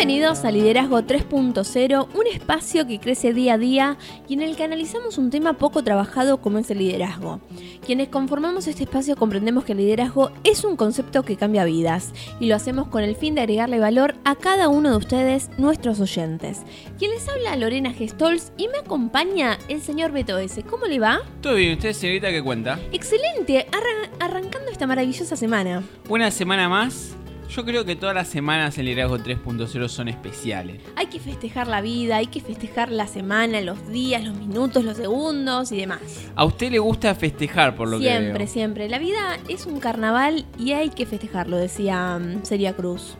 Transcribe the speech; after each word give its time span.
Bienvenidos 0.00 0.46
a 0.46 0.50
Liderazgo 0.50 1.02
3.0, 1.02 2.08
un 2.14 2.26
espacio 2.26 2.86
que 2.86 2.98
crece 2.98 3.34
día 3.34 3.52
a 3.54 3.58
día 3.58 3.98
y 4.28 4.32
en 4.32 4.40
el 4.40 4.56
que 4.56 4.64
analizamos 4.64 5.18
un 5.18 5.28
tema 5.28 5.52
poco 5.52 5.84
trabajado 5.84 6.38
como 6.40 6.56
es 6.56 6.70
el 6.70 6.78
liderazgo. 6.78 7.38
Quienes 7.84 8.08
conformamos 8.08 8.66
este 8.66 8.84
espacio 8.84 9.14
comprendemos 9.14 9.62
que 9.64 9.72
el 9.72 9.78
liderazgo 9.78 10.30
es 10.42 10.64
un 10.64 10.76
concepto 10.76 11.22
que 11.22 11.36
cambia 11.36 11.64
vidas 11.66 12.14
y 12.40 12.46
lo 12.46 12.56
hacemos 12.56 12.88
con 12.88 13.02
el 13.04 13.14
fin 13.14 13.34
de 13.34 13.42
agregarle 13.42 13.78
valor 13.78 14.14
a 14.24 14.36
cada 14.36 14.68
uno 14.68 14.90
de 14.90 14.96
ustedes, 14.96 15.50
nuestros 15.58 16.00
oyentes. 16.00 16.62
Quien 16.98 17.10
les 17.10 17.28
habla 17.28 17.54
Lorena 17.56 17.92
Gestols 17.92 18.52
y 18.56 18.68
me 18.68 18.78
acompaña 18.78 19.58
el 19.68 19.82
señor 19.82 20.12
Beto 20.12 20.38
S. 20.38 20.62
¿Cómo 20.62 20.86
le 20.86 20.98
va? 20.98 21.20
Todo 21.42 21.56
bien, 21.56 21.74
¿usted 21.76 21.92
señorita 21.92 22.30
qué 22.30 22.42
cuenta? 22.42 22.80
Excelente, 22.90 23.66
arran- 23.70 24.10
arrancando 24.18 24.70
esta 24.72 24.86
maravillosa 24.86 25.36
semana. 25.36 25.82
Una 26.08 26.30
semana 26.30 26.70
más. 26.70 27.16
Yo 27.50 27.64
creo 27.64 27.84
que 27.84 27.96
todas 27.96 28.14
las 28.14 28.28
semanas 28.28 28.78
en 28.78 28.84
Liderazgo 28.84 29.18
3.0 29.18 29.88
son 29.88 30.06
especiales. 30.06 30.80
Hay 30.94 31.06
que 31.06 31.18
festejar 31.18 31.66
la 31.66 31.80
vida, 31.80 32.16
hay 32.16 32.28
que 32.28 32.40
festejar 32.40 32.92
la 32.92 33.08
semana, 33.08 33.60
los 33.60 33.88
días, 33.88 34.22
los 34.22 34.36
minutos, 34.36 34.84
los 34.84 34.96
segundos 34.96 35.72
y 35.72 35.78
demás. 35.78 35.98
A 36.36 36.44
usted 36.44 36.70
le 36.70 36.78
gusta 36.78 37.12
festejar, 37.16 37.74
por 37.74 37.88
lo 37.88 37.98
siempre, 37.98 38.32
que 38.32 38.38
veo. 38.38 38.46
siempre. 38.46 38.88
La 38.88 39.00
vida 39.00 39.36
es 39.48 39.66
un 39.66 39.80
carnaval 39.80 40.46
y 40.60 40.72
hay 40.72 40.90
que 40.90 41.06
festejarlo, 41.06 41.56
decía 41.56 42.20
mm, 42.20 42.44
Celia 42.44 42.76
Cruz. 42.76 43.16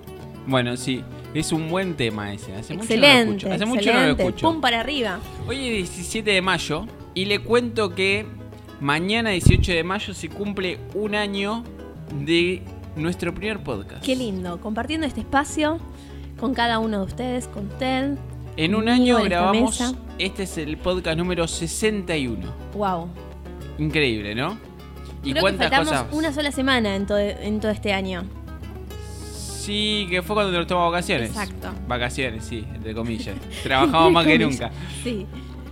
Bueno, 0.46 0.76
sí, 0.76 1.02
es 1.34 1.50
un 1.50 1.68
buen 1.68 1.96
tema 1.96 2.32
ese. 2.32 2.54
Hace 2.54 2.74
mucho 2.74 2.94
no 2.94 3.00
lo 3.00 3.06
excelente, 3.06 3.30
escucho. 3.30 3.52
Hace 3.52 3.66
mucho 3.66 3.86
no 3.86 3.92
lo 3.92 3.98
excelente. 3.98 4.22
escucho. 4.22 4.48
Pum 4.48 4.60
para 4.60 4.78
arriba. 4.78 5.18
Hoy 5.48 5.56
es 5.56 5.96
17 5.96 6.30
de 6.30 6.40
mayo 6.40 6.86
y 7.14 7.24
le 7.24 7.40
cuento 7.40 7.96
que 7.96 8.26
mañana 8.80 9.30
18 9.30 9.72
de 9.72 9.82
mayo 9.82 10.14
se 10.14 10.28
cumple 10.28 10.78
un 10.94 11.16
año 11.16 11.64
de 12.24 12.62
nuestro 12.96 13.34
primer 13.34 13.62
podcast. 13.62 14.04
Qué 14.04 14.16
lindo, 14.16 14.60
compartiendo 14.60 15.06
este 15.06 15.20
espacio 15.20 15.78
con 16.38 16.54
cada 16.54 16.78
uno 16.78 17.00
de 17.00 17.04
ustedes, 17.06 17.46
con 17.48 17.66
usted. 17.68 18.16
En 18.56 18.74
un 18.74 18.88
año 18.88 19.22
grabamos, 19.22 19.80
mesa. 19.80 19.94
este 20.18 20.42
es 20.44 20.58
el 20.58 20.76
podcast 20.76 21.16
número 21.16 21.46
61. 21.46 22.46
Wow. 22.74 23.08
Increíble, 23.78 24.34
¿no? 24.34 24.58
Y 25.22 25.32
Creo 25.32 25.34
que 25.34 25.40
cuántas 25.40 25.70
faltamos 25.70 26.02
cosas. 26.02 26.14
una 26.18 26.32
sola 26.32 26.50
semana 26.52 26.96
en 26.96 27.06
todo, 27.06 27.18
en 27.18 27.60
todo 27.60 27.70
este 27.70 27.92
año. 27.92 28.24
Sí, 29.36 30.06
que 30.10 30.22
fue 30.22 30.34
cuando 30.34 30.56
nos 30.56 30.66
tomamos 30.66 30.92
vacaciones. 30.92 31.30
Exacto. 31.30 31.68
Vacaciones, 31.86 32.44
sí, 32.44 32.66
entre 32.74 32.94
comillas. 32.94 33.36
Trabajamos 33.62 34.10
más 34.12 34.26
que 34.26 34.38
nunca. 34.38 34.70
Sí. 35.04 35.26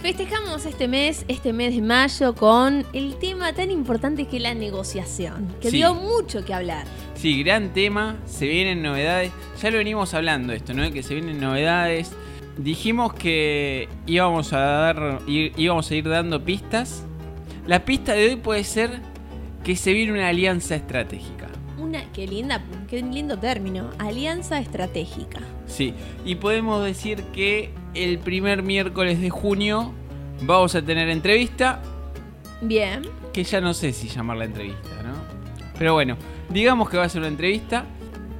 Festejamos 0.00 0.64
este 0.64 0.88
mes, 0.88 1.26
este 1.28 1.52
mes 1.52 1.74
de 1.74 1.82
mayo, 1.82 2.34
con 2.34 2.86
el 2.94 3.16
tema 3.18 3.52
tan 3.52 3.70
importante 3.72 4.26
que 4.26 4.36
es 4.38 4.42
la 4.42 4.54
negociación, 4.54 5.48
que 5.60 5.70
Sí. 5.70 5.76
dio 5.78 5.94
mucho 5.94 6.46
que 6.46 6.54
hablar. 6.54 6.86
Sí, 7.14 7.42
gran 7.42 7.74
tema, 7.74 8.16
se 8.24 8.46
vienen 8.46 8.80
novedades. 8.80 9.32
Ya 9.60 9.70
lo 9.70 9.76
venimos 9.78 10.14
hablando 10.14 10.54
esto, 10.54 10.72
¿no? 10.72 10.90
Que 10.92 11.02
se 11.02 11.12
vienen 11.14 11.40
novedades. 11.40 12.10
Dijimos 12.56 13.12
que 13.12 13.86
íbamos 14.06 14.52
a 14.54 14.58
dar 14.60 15.18
íbamos 15.26 15.90
a 15.90 15.94
ir 15.94 16.08
dando 16.08 16.42
pistas. 16.42 17.04
La 17.68 17.84
pista 17.84 18.14
de 18.14 18.30
hoy 18.30 18.36
puede 18.36 18.64
ser 18.64 18.98
que 19.62 19.76
se 19.76 19.92
viene 19.92 20.12
una 20.12 20.28
alianza 20.28 20.74
estratégica. 20.74 21.48
Una, 21.76 22.02
qué 22.14 22.26
linda, 22.26 22.64
qué 22.88 23.02
lindo 23.02 23.38
término, 23.38 23.90
alianza 23.98 24.58
estratégica. 24.58 25.40
Sí, 25.66 25.92
y 26.24 26.36
podemos 26.36 26.82
decir 26.82 27.24
que 27.24 27.68
el 27.92 28.20
primer 28.20 28.62
miércoles 28.62 29.20
de 29.20 29.28
junio 29.28 29.92
vamos 30.40 30.74
a 30.76 30.80
tener 30.80 31.10
entrevista, 31.10 31.82
Bien, 32.62 33.02
que 33.34 33.44
ya 33.44 33.60
no 33.60 33.74
sé 33.74 33.92
si 33.92 34.08
llamarla 34.08 34.46
entrevista, 34.46 35.02
¿no? 35.02 35.12
Pero 35.78 35.92
bueno, 35.92 36.16
digamos 36.48 36.88
que 36.88 36.96
va 36.96 37.04
a 37.04 37.08
ser 37.10 37.20
una 37.20 37.28
entrevista 37.28 37.84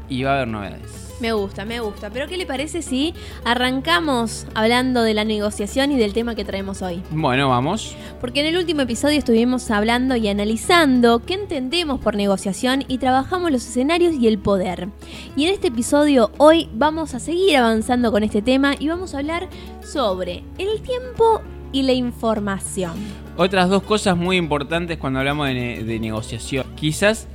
y 0.09 0.23
va 0.23 0.31
a 0.31 0.35
haber 0.37 0.49
novedades. 0.49 1.08
Me 1.21 1.33
gusta, 1.33 1.65
me 1.65 1.81
gusta. 1.81 2.11
Pero 2.11 2.27
¿qué 2.29 2.37
le 2.37 2.47
parece 2.47 2.83
si 2.83 3.15
arrancamos 3.45 4.47
hablando 4.55 5.03
de 5.03 5.15
la 5.15 5.25
negociación 5.25 5.91
y 5.93 5.97
del 5.97 6.13
tema 6.13 6.35
que 6.35 6.45
traemos 6.45 6.81
hoy? 6.83 7.03
Bueno, 7.11 7.49
vamos. 7.49 7.97
Porque 8.21 8.41
en 8.41 8.47
el 8.47 8.57
último 8.57 8.83
episodio 8.83 9.19
estuvimos 9.19 9.71
hablando 9.71 10.15
y 10.17 10.29
analizando 10.29 11.19
qué 11.25 11.35
entendemos 11.35 12.01
por 12.01 12.15
negociación 12.15 12.85
y 12.87 12.99
trabajamos 12.99 13.51
los 13.51 13.67
escenarios 13.67 14.15
y 14.15 14.29
el 14.29 14.39
poder. 14.39 14.89
Y 15.37 15.47
en 15.47 15.55
este 15.55 15.69
episodio 15.69 16.31
hoy 16.39 16.69
vamos 16.73 17.15
a 17.15 17.19
seguir 17.21 17.57
avanzando 17.57 18.13
con 18.13 18.23
este 18.23 18.43
tema 18.43 18.75
y 18.79 18.89
vamos 18.89 19.15
a 19.15 19.19
hablar 19.19 19.49
sobre 19.83 20.45
el 20.59 20.81
tiempo 20.83 21.41
y 21.73 21.83
la 21.83 21.93
información. 21.93 22.93
Otras 23.37 23.69
dos 23.69 23.83
cosas 23.83 24.17
muy 24.17 24.37
importantes 24.37 24.99
cuando 24.99 25.19
hablamos 25.19 25.49
de, 25.49 25.55
ne- 25.55 25.85
de 25.85 26.01
negociación. 26.01 26.65
Quizás 26.77 27.29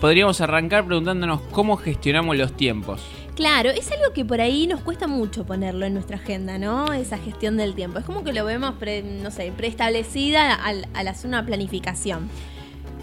podríamos 0.00 0.40
arrancar 0.40 0.84
preguntándonos 0.86 1.40
cómo 1.52 1.76
gestionamos 1.76 2.36
los 2.36 2.56
tiempos. 2.56 3.02
Claro, 3.34 3.68
es 3.70 3.90
algo 3.92 4.12
que 4.14 4.24
por 4.24 4.40
ahí 4.40 4.66
nos 4.66 4.80
cuesta 4.80 5.06
mucho 5.06 5.44
ponerlo 5.44 5.84
en 5.84 5.92
nuestra 5.92 6.16
agenda, 6.16 6.58
¿no? 6.58 6.92
Esa 6.92 7.18
gestión 7.18 7.56
del 7.58 7.74
tiempo. 7.74 7.98
Es 7.98 8.04
como 8.04 8.24
que 8.24 8.32
lo 8.32 8.44
vemos, 8.46 8.74
pre- 8.76 9.02
no 9.02 9.30
sé, 9.30 9.52
preestablecida 9.54 10.54
al, 10.54 10.88
al 10.94 11.08
hacer 11.08 11.28
una 11.28 11.44
planificación. 11.44 12.30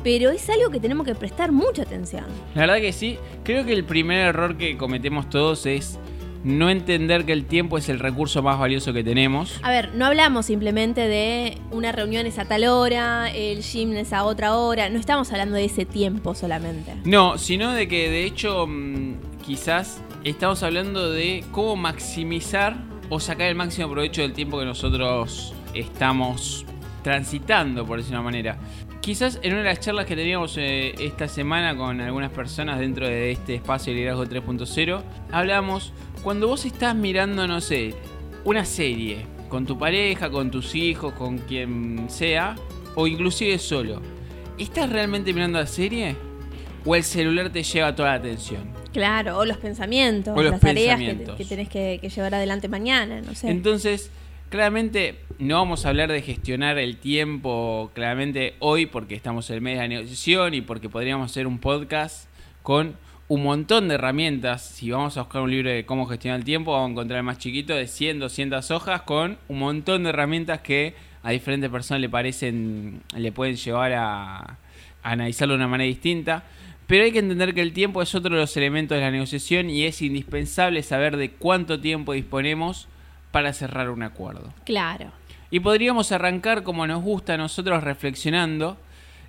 Pero 0.03 0.31
es 0.31 0.49
algo 0.49 0.69
que 0.69 0.79
tenemos 0.79 1.05
que 1.05 1.15
prestar 1.15 1.51
mucha 1.51 1.83
atención. 1.83 2.25
La 2.55 2.61
verdad 2.61 2.77
que 2.77 2.91
sí, 2.91 3.17
creo 3.43 3.63
que 3.65 3.73
el 3.73 3.85
primer 3.85 4.27
error 4.27 4.57
que 4.57 4.75
cometemos 4.75 5.29
todos 5.29 5.65
es 5.65 5.97
no 6.43 6.69
entender 6.69 7.25
que 7.25 7.33
el 7.33 7.45
tiempo 7.45 7.77
es 7.77 7.89
el 7.89 7.99
recurso 7.99 8.43
más 8.43 8.59
valioso 8.59 8.93
que 8.93 9.03
tenemos. 9.03 9.59
A 9.63 9.69
ver, 9.69 9.93
no 9.95 10.05
hablamos 10.05 10.45
simplemente 10.45 11.07
de 11.07 11.57
una 11.71 11.91
reunión 11.91 12.25
es 12.25 12.37
a 12.39 12.45
tal 12.45 12.65
hora, 12.65 13.31
el 13.31 13.61
gym 13.61 13.93
es 13.93 14.13
a 14.13 14.23
otra 14.25 14.55
hora, 14.55 14.89
no 14.89 14.99
estamos 14.99 15.31
hablando 15.31 15.55
de 15.55 15.65
ese 15.65 15.85
tiempo 15.85 16.35
solamente. 16.35 16.93
No, 17.05 17.37
sino 17.37 17.71
de 17.71 17.87
que 17.87 18.09
de 18.09 18.25
hecho 18.25 18.67
mm, 18.67 19.15
quizás 19.45 20.01
estamos 20.23 20.63
hablando 20.63 21.11
de 21.11 21.43
cómo 21.51 21.75
maximizar 21.75 22.75
o 23.09 23.19
sacar 23.19 23.47
el 23.47 23.55
máximo 23.55 23.89
provecho 23.89 24.21
del 24.21 24.33
tiempo 24.33 24.59
que 24.59 24.65
nosotros 24.65 25.53
estamos 25.73 26.65
transitando, 27.03 27.85
por 27.85 27.97
decir 27.97 28.13
una 28.13 28.21
manera. 28.21 28.57
Quizás 29.01 29.37
en 29.43 29.51
una 29.51 29.63
de 29.63 29.69
las 29.69 29.81
charlas 29.81 30.05
que 30.05 30.15
teníamos 30.15 30.57
eh, 30.57 30.95
esta 30.97 31.27
semana 31.27 31.75
con 31.75 31.99
algunas 31.99 32.31
personas 32.31 32.79
dentro 32.79 33.05
de 33.05 33.31
este 33.31 33.55
espacio 33.55 33.91
de 33.91 33.99
liderazgo 33.99 34.25
3.0, 34.25 35.03
hablamos 35.31 35.91
cuando 36.23 36.47
vos 36.47 36.65
estás 36.65 36.95
mirando, 36.95 37.47
no 37.47 37.59
sé, 37.61 37.93
una 38.45 38.65
serie 38.65 39.25
con 39.49 39.65
tu 39.65 39.77
pareja, 39.77 40.29
con 40.29 40.49
tus 40.49 40.73
hijos, 40.73 41.13
con 41.13 41.37
quien 41.37 42.05
sea, 42.09 42.55
o 42.95 43.05
inclusive 43.07 43.59
solo. 43.59 44.01
¿Estás 44.57 44.89
realmente 44.89 45.33
mirando 45.33 45.59
la 45.59 45.67
serie? 45.67 46.15
¿O 46.85 46.95
el 46.95 47.03
celular 47.03 47.49
te 47.51 47.61
lleva 47.63 47.95
toda 47.95 48.09
la 48.09 48.15
atención? 48.15 48.63
Claro, 48.93 49.37
o 49.37 49.45
los 49.45 49.57
pensamientos, 49.57 50.37
O 50.37 50.41
los 50.41 50.51
las 50.51 50.61
tareas 50.61 50.97
que, 50.97 51.05
pensamientos. 51.05 51.37
que 51.37 51.45
tenés 51.45 51.69
que, 51.69 51.99
que 52.01 52.09
llevar 52.09 52.35
adelante 52.35 52.67
mañana, 52.67 53.21
no 53.21 53.35
sé. 53.35 53.49
Entonces, 53.49 54.09
claramente 54.49 55.19
no 55.39 55.55
vamos 55.55 55.85
a 55.85 55.89
hablar 55.89 56.11
de 56.11 56.21
gestionar 56.21 56.77
el 56.77 56.97
tiempo 56.97 57.91
claramente 57.93 58.55
hoy 58.59 58.85
porque 58.85 59.15
estamos 59.15 59.49
en 59.49 59.55
el 59.55 59.61
mes 59.61 59.75
de 59.75 59.81
la 59.81 59.87
negociación 59.87 60.53
y 60.53 60.61
porque 60.61 60.89
podríamos 60.89 61.31
hacer 61.31 61.47
un 61.47 61.59
podcast 61.59 62.27
con 62.61 62.95
un 63.33 63.41
montón 63.41 63.87
de 63.87 63.95
herramientas. 63.95 64.61
Si 64.61 64.91
vamos 64.91 65.17
a 65.17 65.21
buscar 65.21 65.41
un 65.41 65.49
libro 65.49 65.71
de 65.71 65.87
cómo 65.87 66.05
gestionar 66.05 66.39
el 66.39 66.45
tiempo, 66.45 66.73
vamos 66.73 66.89
a 66.89 66.91
encontrar 66.91 67.17
el 67.17 67.23
más 67.23 67.39
chiquito 67.39 67.73
de 67.73 67.87
100, 67.87 68.19
200 68.19 68.69
hojas 68.69 69.01
con 69.01 69.39
un 69.47 69.57
montón 69.57 70.03
de 70.03 70.09
herramientas 70.09 70.59
que 70.61 70.93
a 71.23 71.31
diferentes 71.31 71.71
personas 71.71 72.01
le 72.01 72.09
parecen, 72.09 73.01
le 73.17 73.31
pueden 73.31 73.55
llevar 73.55 73.93
a, 73.93 74.37
a 74.37 74.57
analizarlo 75.01 75.53
de 75.53 75.57
una 75.57 75.67
manera 75.67 75.87
distinta. 75.87 76.43
Pero 76.85 77.05
hay 77.05 77.11
que 77.11 77.17
entender 77.17 77.55
que 77.55 77.61
el 77.61 77.73
tiempo 77.73 78.03
es 78.03 78.13
otro 78.13 78.35
de 78.35 78.41
los 78.41 78.55
elementos 78.55 78.95
de 78.95 79.03
la 79.03 79.09
negociación 79.09 79.67
y 79.67 79.85
es 79.85 80.03
indispensable 80.03 80.83
saber 80.83 81.17
de 81.17 81.31
cuánto 81.31 81.79
tiempo 81.79 82.13
disponemos 82.13 82.87
para 83.31 83.51
cerrar 83.53 83.89
un 83.89 84.03
acuerdo. 84.03 84.53
Claro. 84.63 85.11
Y 85.49 85.59
podríamos 85.59 86.11
arrancar 86.11 86.61
como 86.61 86.85
nos 86.85 87.01
gusta 87.01 87.33
a 87.33 87.37
nosotros 87.37 87.83
reflexionando 87.83 88.77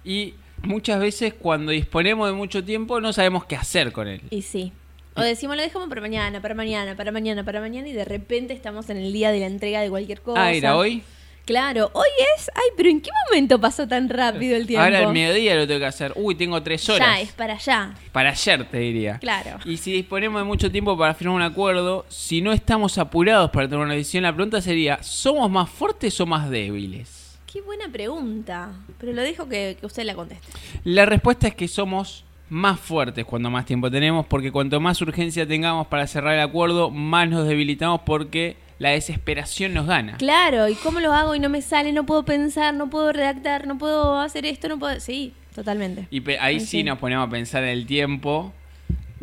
y 0.05 0.35
muchas 0.64 1.00
veces 1.00 1.34
cuando 1.34 1.72
disponemos 1.72 2.28
de 2.28 2.34
mucho 2.34 2.64
tiempo 2.64 3.00
no 3.00 3.12
sabemos 3.12 3.44
qué 3.44 3.56
hacer 3.56 3.93
con 3.93 4.08
él. 4.08 4.20
Y 4.31 4.43
sí. 4.43 4.72
O 5.16 5.22
decimos, 5.22 5.56
lo 5.56 5.62
dejamos 5.62 5.88
para 5.88 6.00
mañana, 6.00 6.40
para 6.40 6.55
mañana, 6.55 6.96
para 6.96 7.12
mañana, 7.12 7.44
para 7.44 7.61
mañana, 7.61 7.88
y 7.88 7.93
de 7.93 8.05
repente 8.05 8.52
estamos 8.52 8.90
en 8.90 8.96
el 8.96 9.12
día 9.12 9.31
de 9.31 9.40
la 9.40 9.46
entrega 9.46 9.81
de 9.81 9.88
cualquier 9.88 10.20
cosa. 10.20 10.44
Ah, 10.44 10.52
¿era 10.52 10.76
hoy? 10.76 11.05
Claro, 11.44 11.90
hoy 11.93 12.08
es. 12.37 12.50
Ay, 12.55 12.70
pero 12.76 12.88
¿en 12.88 13.00
qué 13.00 13.11
momento 13.28 13.61
pasó 13.61 13.87
tan 13.87 14.08
rápido 14.08 14.56
el 14.56 14.66
tiempo? 14.66 14.82
Ahora 14.82 15.00
al 15.00 15.12
mediodía 15.12 15.55
lo 15.56 15.66
tengo 15.66 15.81
que 15.81 15.87
hacer. 15.87 16.12
Uy, 16.16 16.34
tengo 16.34 16.62
tres 16.62 16.88
horas. 16.88 17.06
Ya, 17.06 17.20
es 17.20 17.32
para 17.32 17.55
allá. 17.55 17.94
Para 18.12 18.31
ayer, 18.31 18.64
te 18.64 18.78
diría. 18.78 19.19
Claro. 19.19 19.58
Y 19.66 19.76
si 19.76 19.93
disponemos 19.93 20.40
de 20.40 20.44
mucho 20.44 20.72
tiempo 20.72 20.96
para 20.96 21.12
firmar 21.14 21.37
un 21.37 21.43
acuerdo, 21.43 22.06
si 22.08 22.40
no 22.40 22.52
estamos 22.52 22.96
apurados 22.96 23.50
para 23.50 23.69
tomar 23.69 23.84
una 23.87 23.94
decisión, 23.94 24.22
la 24.22 24.32
pregunta 24.32 24.62
sería, 24.62 25.02
¿somos 25.02 25.50
más 25.50 25.69
fuertes 25.69 26.19
o 26.19 26.26
más 26.26 26.49
débiles? 26.49 27.24
Qué 27.55 27.61
buena 27.61 27.89
pregunta. 27.89 28.73
Pero 28.99 29.12
lo 29.12 29.23
dejo 29.23 29.49
que, 29.49 29.77
que 29.79 29.87
usted 29.87 30.03
la 30.03 30.17
conteste. 30.17 30.45
La 30.83 31.06
respuesta 31.06 31.47
es 31.47 31.55
que 31.55 31.69
somos 31.69 32.25
más 32.49 32.81
fuertes 32.81 33.25
cuando 33.25 33.49
más 33.49 33.65
tiempo 33.65 33.89
tenemos, 33.93 34.27
porque 34.27 34.51
cuanto 34.51 34.81
más 34.81 35.01
urgencia 35.01 35.47
tengamos 35.47 35.87
para 35.87 36.09
cerrar 36.09 36.35
el 36.35 36.41
acuerdo, 36.41 36.91
más 36.91 37.29
nos 37.29 37.47
debilitamos 37.47 38.01
porque 38.05 38.56
la 38.81 38.89
desesperación 38.91 39.73
nos 39.73 39.87
gana. 39.87 40.17
Claro, 40.17 40.69
¿y 40.69 40.75
cómo 40.75 40.99
lo 40.99 41.12
hago 41.12 41.37
y 41.37 41.39
no 41.39 41.49
me 41.49 41.62
sale? 41.62 41.93
No 41.93 42.05
puedo 42.05 42.25
pensar, 42.25 42.75
no 42.75 42.91
puedo 42.91 43.12
redactar, 43.12 43.69
no 43.69 43.79
puedo 43.79 44.19
hacer 44.19 44.47
esto, 44.47 44.69
no 44.69 44.81
puedo... 44.81 44.99
Sí, 44.99 45.33
totalmente. 45.55 46.09
Y 46.11 46.29
ahí 46.41 46.59
sí. 46.59 46.83
nos 46.83 46.99
ponemos 46.99 47.29
a 47.29 47.31
pensar 47.31 47.62
en 47.62 47.69
el 47.69 47.87
tiempo 47.87 48.53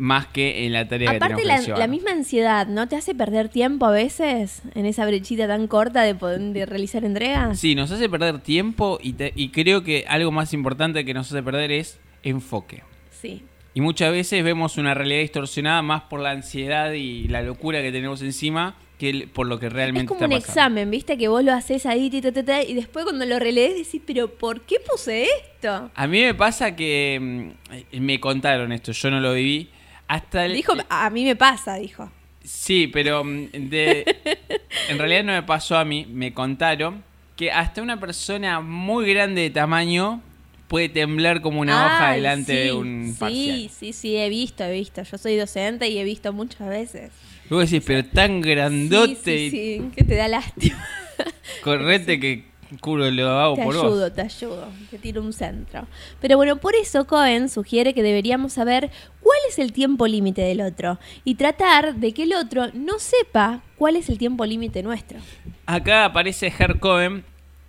más 0.02 0.26
que 0.26 0.66
en 0.66 0.72
la 0.72 0.88
tarea 0.88 1.10
que 1.10 1.16
Aparte 1.18 1.44
la, 1.44 1.58
que 1.58 1.62
llevar. 1.66 1.78
la 1.78 1.86
misma 1.86 2.10
ansiedad, 2.10 2.66
¿no 2.66 2.88
te 2.88 2.96
hace 2.96 3.14
perder 3.14 3.48
tiempo 3.48 3.86
a 3.86 3.92
veces 3.92 4.62
en 4.74 4.84
esa 4.84 5.06
brechita 5.06 5.46
tan 5.46 5.68
corta 5.68 6.02
de, 6.02 6.16
poder, 6.16 6.40
de 6.40 6.66
realizar 6.66 7.04
entregas? 7.04 7.56
Sí, 7.60 7.76
nos 7.76 7.88
hace 7.92 8.08
perder 8.08 8.40
tiempo 8.40 8.98
y, 9.00 9.12
te- 9.12 9.32
y 9.36 9.50
creo 9.50 9.84
que 9.84 10.04
algo 10.08 10.32
más 10.32 10.52
importante 10.54 11.04
que 11.04 11.14
nos 11.14 11.28
hace 11.30 11.40
perder 11.40 11.70
es 11.70 12.00
enfoque. 12.24 12.82
Sí. 13.10 13.42
Y 13.74 13.80
muchas 13.80 14.10
veces 14.10 14.42
vemos 14.42 14.76
una 14.76 14.92
realidad 14.92 15.20
distorsionada 15.20 15.82
más 15.82 16.02
por 16.02 16.18
la 16.18 16.30
ansiedad 16.32 16.90
y 16.92 17.28
la 17.28 17.42
locura 17.42 17.80
que 17.80 17.92
tenemos 17.92 18.22
encima 18.22 18.74
que 18.98 19.28
por 19.32 19.46
lo 19.46 19.60
que 19.60 19.66
Es 19.66 19.72
realmente 19.72 20.08
como 20.08 20.18
está 20.18 20.26
un 20.26 20.32
pasando. 20.40 20.52
examen, 20.52 20.90
¿viste? 20.90 21.16
Que 21.16 21.28
vos 21.28 21.44
lo 21.44 21.52
haces 21.52 21.86
ahí, 21.86 22.10
ti, 22.10 22.20
ti, 22.20 22.32
ti, 22.32 22.42
y 22.68 22.74
después 22.74 23.04
cuando 23.04 23.24
lo 23.24 23.38
relees 23.38 23.76
decís, 23.76 24.02
pero 24.04 24.28
¿por 24.28 24.62
qué 24.62 24.76
puse 24.80 25.24
esto? 25.24 25.90
A 25.94 26.06
mí 26.08 26.20
me 26.22 26.34
pasa 26.34 26.74
que 26.76 27.52
mm, 27.92 28.00
me 28.00 28.18
contaron 28.20 28.72
esto, 28.72 28.90
yo 28.92 29.10
no 29.10 29.20
lo 29.20 29.32
viví. 29.34 29.70
Hasta 30.08 30.44
el, 30.46 30.54
Dijo, 30.54 30.74
a 30.88 31.10
mí 31.10 31.24
me 31.24 31.36
pasa, 31.36 31.76
dijo. 31.76 32.10
Sí, 32.44 32.86
pero 32.88 33.24
mm, 33.24 33.46
de- 33.52 34.04
en 34.88 34.98
realidad 34.98 35.24
no 35.24 35.32
me 35.32 35.42
pasó 35.42 35.76
a 35.78 35.84
mí, 35.84 36.06
me 36.06 36.32
contaron 36.34 37.02
que 37.36 37.50
hasta 37.50 37.80
una 37.82 37.98
persona 37.98 38.60
muy 38.60 39.08
grande 39.12 39.42
de 39.42 39.50
tamaño 39.50 40.20
puede 40.68 40.88
temblar 40.88 41.40
como 41.40 41.60
una 41.60 41.86
hoja 41.86 42.12
delante 42.12 42.52
sí, 42.52 42.58
de 42.58 42.72
un 42.72 43.06
Sí, 43.14 43.18
parcial. 43.18 43.70
sí, 43.70 43.92
sí, 43.92 44.16
he 44.16 44.28
visto, 44.28 44.64
he 44.64 44.72
visto. 44.72 45.02
Yo 45.02 45.18
soy 45.18 45.36
docente 45.36 45.88
y 45.88 45.98
he 45.98 46.04
visto 46.04 46.32
muchas 46.32 46.68
veces. 46.68 47.10
Luego 47.50 47.64
decís, 47.64 47.82
pero 47.86 48.04
tan 48.04 48.40
grandote 48.40 49.14
Sí, 49.16 49.50
sí, 49.50 49.50
sí, 49.50 49.90
que 49.94 50.04
te 50.04 50.14
da 50.16 50.28
lástima. 50.28 50.86
correte 51.62 52.18
que 52.18 52.44
culo 52.80 53.10
lo 53.10 53.28
hago 53.28 53.54
Te 53.56 53.64
por 53.64 53.74
ayudo, 53.74 54.00
vos. 54.00 54.14
te 54.14 54.20
ayudo. 54.22 54.68
Te 54.90 54.98
tiro 54.98 55.22
un 55.22 55.32
centro. 55.32 55.86
Pero 56.20 56.36
bueno, 56.36 56.56
por 56.56 56.74
eso 56.74 57.06
Cohen 57.06 57.48
sugiere 57.48 57.94
que 57.94 58.02
deberíamos 58.02 58.52
saber 58.54 58.90
cuál 59.20 59.38
es 59.48 59.58
el 59.58 59.72
tiempo 59.72 60.06
límite 60.06 60.42
del 60.42 60.60
otro 60.60 60.98
y 61.24 61.34
tratar 61.36 61.94
de 61.96 62.12
que 62.12 62.24
el 62.24 62.32
otro 62.34 62.66
no 62.74 62.98
sepa 62.98 63.62
cuál 63.76 63.96
es 63.96 64.08
el 64.08 64.18
tiempo 64.18 64.44
límite 64.46 64.82
nuestro. 64.82 65.18
Acá 65.66 66.04
aparece 66.06 66.52
Herr 66.56 66.78
Cohen, 66.78 67.24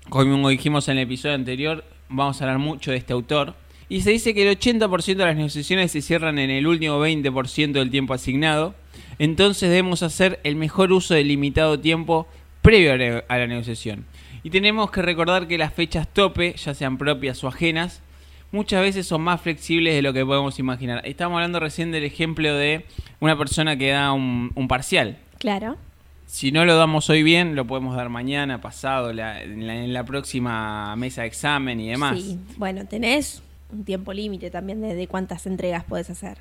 como 0.09 0.49
dijimos 0.49 0.87
en 0.89 0.97
el 0.97 1.03
episodio 1.03 1.35
anterior, 1.35 1.83
vamos 2.09 2.41
a 2.41 2.45
hablar 2.45 2.59
mucho 2.59 2.91
de 2.91 2.97
este 2.97 3.13
autor. 3.13 3.55
Y 3.89 4.01
se 4.01 4.11
dice 4.11 4.33
que 4.33 4.49
el 4.49 4.57
80% 4.57 5.15
de 5.17 5.25
las 5.25 5.35
negociaciones 5.35 5.91
se 5.91 6.01
cierran 6.01 6.39
en 6.39 6.49
el 6.49 6.65
último 6.65 6.99
20% 7.05 7.73
del 7.73 7.91
tiempo 7.91 8.13
asignado. 8.13 8.73
Entonces 9.19 9.69
debemos 9.69 10.01
hacer 10.03 10.39
el 10.43 10.55
mejor 10.55 10.91
uso 10.91 11.13
del 11.13 11.27
limitado 11.27 11.79
tiempo 11.79 12.27
previo 12.61 12.93
a 12.93 12.97
la- 12.97 13.23
a 13.27 13.37
la 13.37 13.45
negociación. 13.47 14.05
Y 14.43 14.49
tenemos 14.49 14.91
que 14.91 15.01
recordar 15.01 15.47
que 15.47 15.57
las 15.57 15.73
fechas 15.73 16.07
tope, 16.07 16.53
ya 16.57 16.73
sean 16.73 16.97
propias 16.97 17.43
o 17.43 17.47
ajenas, 17.47 18.01
muchas 18.51 18.81
veces 18.81 19.07
son 19.07 19.21
más 19.21 19.41
flexibles 19.41 19.95
de 19.95 20.01
lo 20.01 20.11
que 20.13 20.25
podemos 20.25 20.59
imaginar. 20.59 21.01
Estamos 21.05 21.37
hablando 21.37 21.59
recién 21.59 21.91
del 21.91 22.03
ejemplo 22.03 22.53
de 22.53 22.85
una 23.19 23.37
persona 23.37 23.77
que 23.77 23.89
da 23.91 24.11
un, 24.11 24.51
un 24.55 24.67
parcial. 24.67 25.17
Claro. 25.39 25.77
Si 26.25 26.51
no 26.51 26.65
lo 26.65 26.75
damos 26.75 27.09
hoy 27.09 27.21
bien, 27.23 27.55
lo 27.55 27.65
podemos 27.65 27.95
dar 27.95 28.09
mañana, 28.09 28.59
pasado, 28.59 29.13
la- 29.13 29.41
en, 29.43 29.65
la, 29.67 29.75
en 29.75 29.93
la 29.93 30.03
próxima 30.03 30.95
mesa 30.95 31.21
de 31.21 31.27
examen 31.27 31.79
y 31.79 31.89
demás. 31.89 32.19
Sí, 32.19 32.37
bueno, 32.57 32.85
tenés 32.85 33.41
un 33.71 33.83
tiempo 33.85 34.13
límite 34.13 34.49
también 34.51 34.81
de, 34.81 34.93
de 34.95 35.07
cuántas 35.07 35.45
entregas 35.47 35.83
puedes 35.83 36.09
hacer 36.09 36.37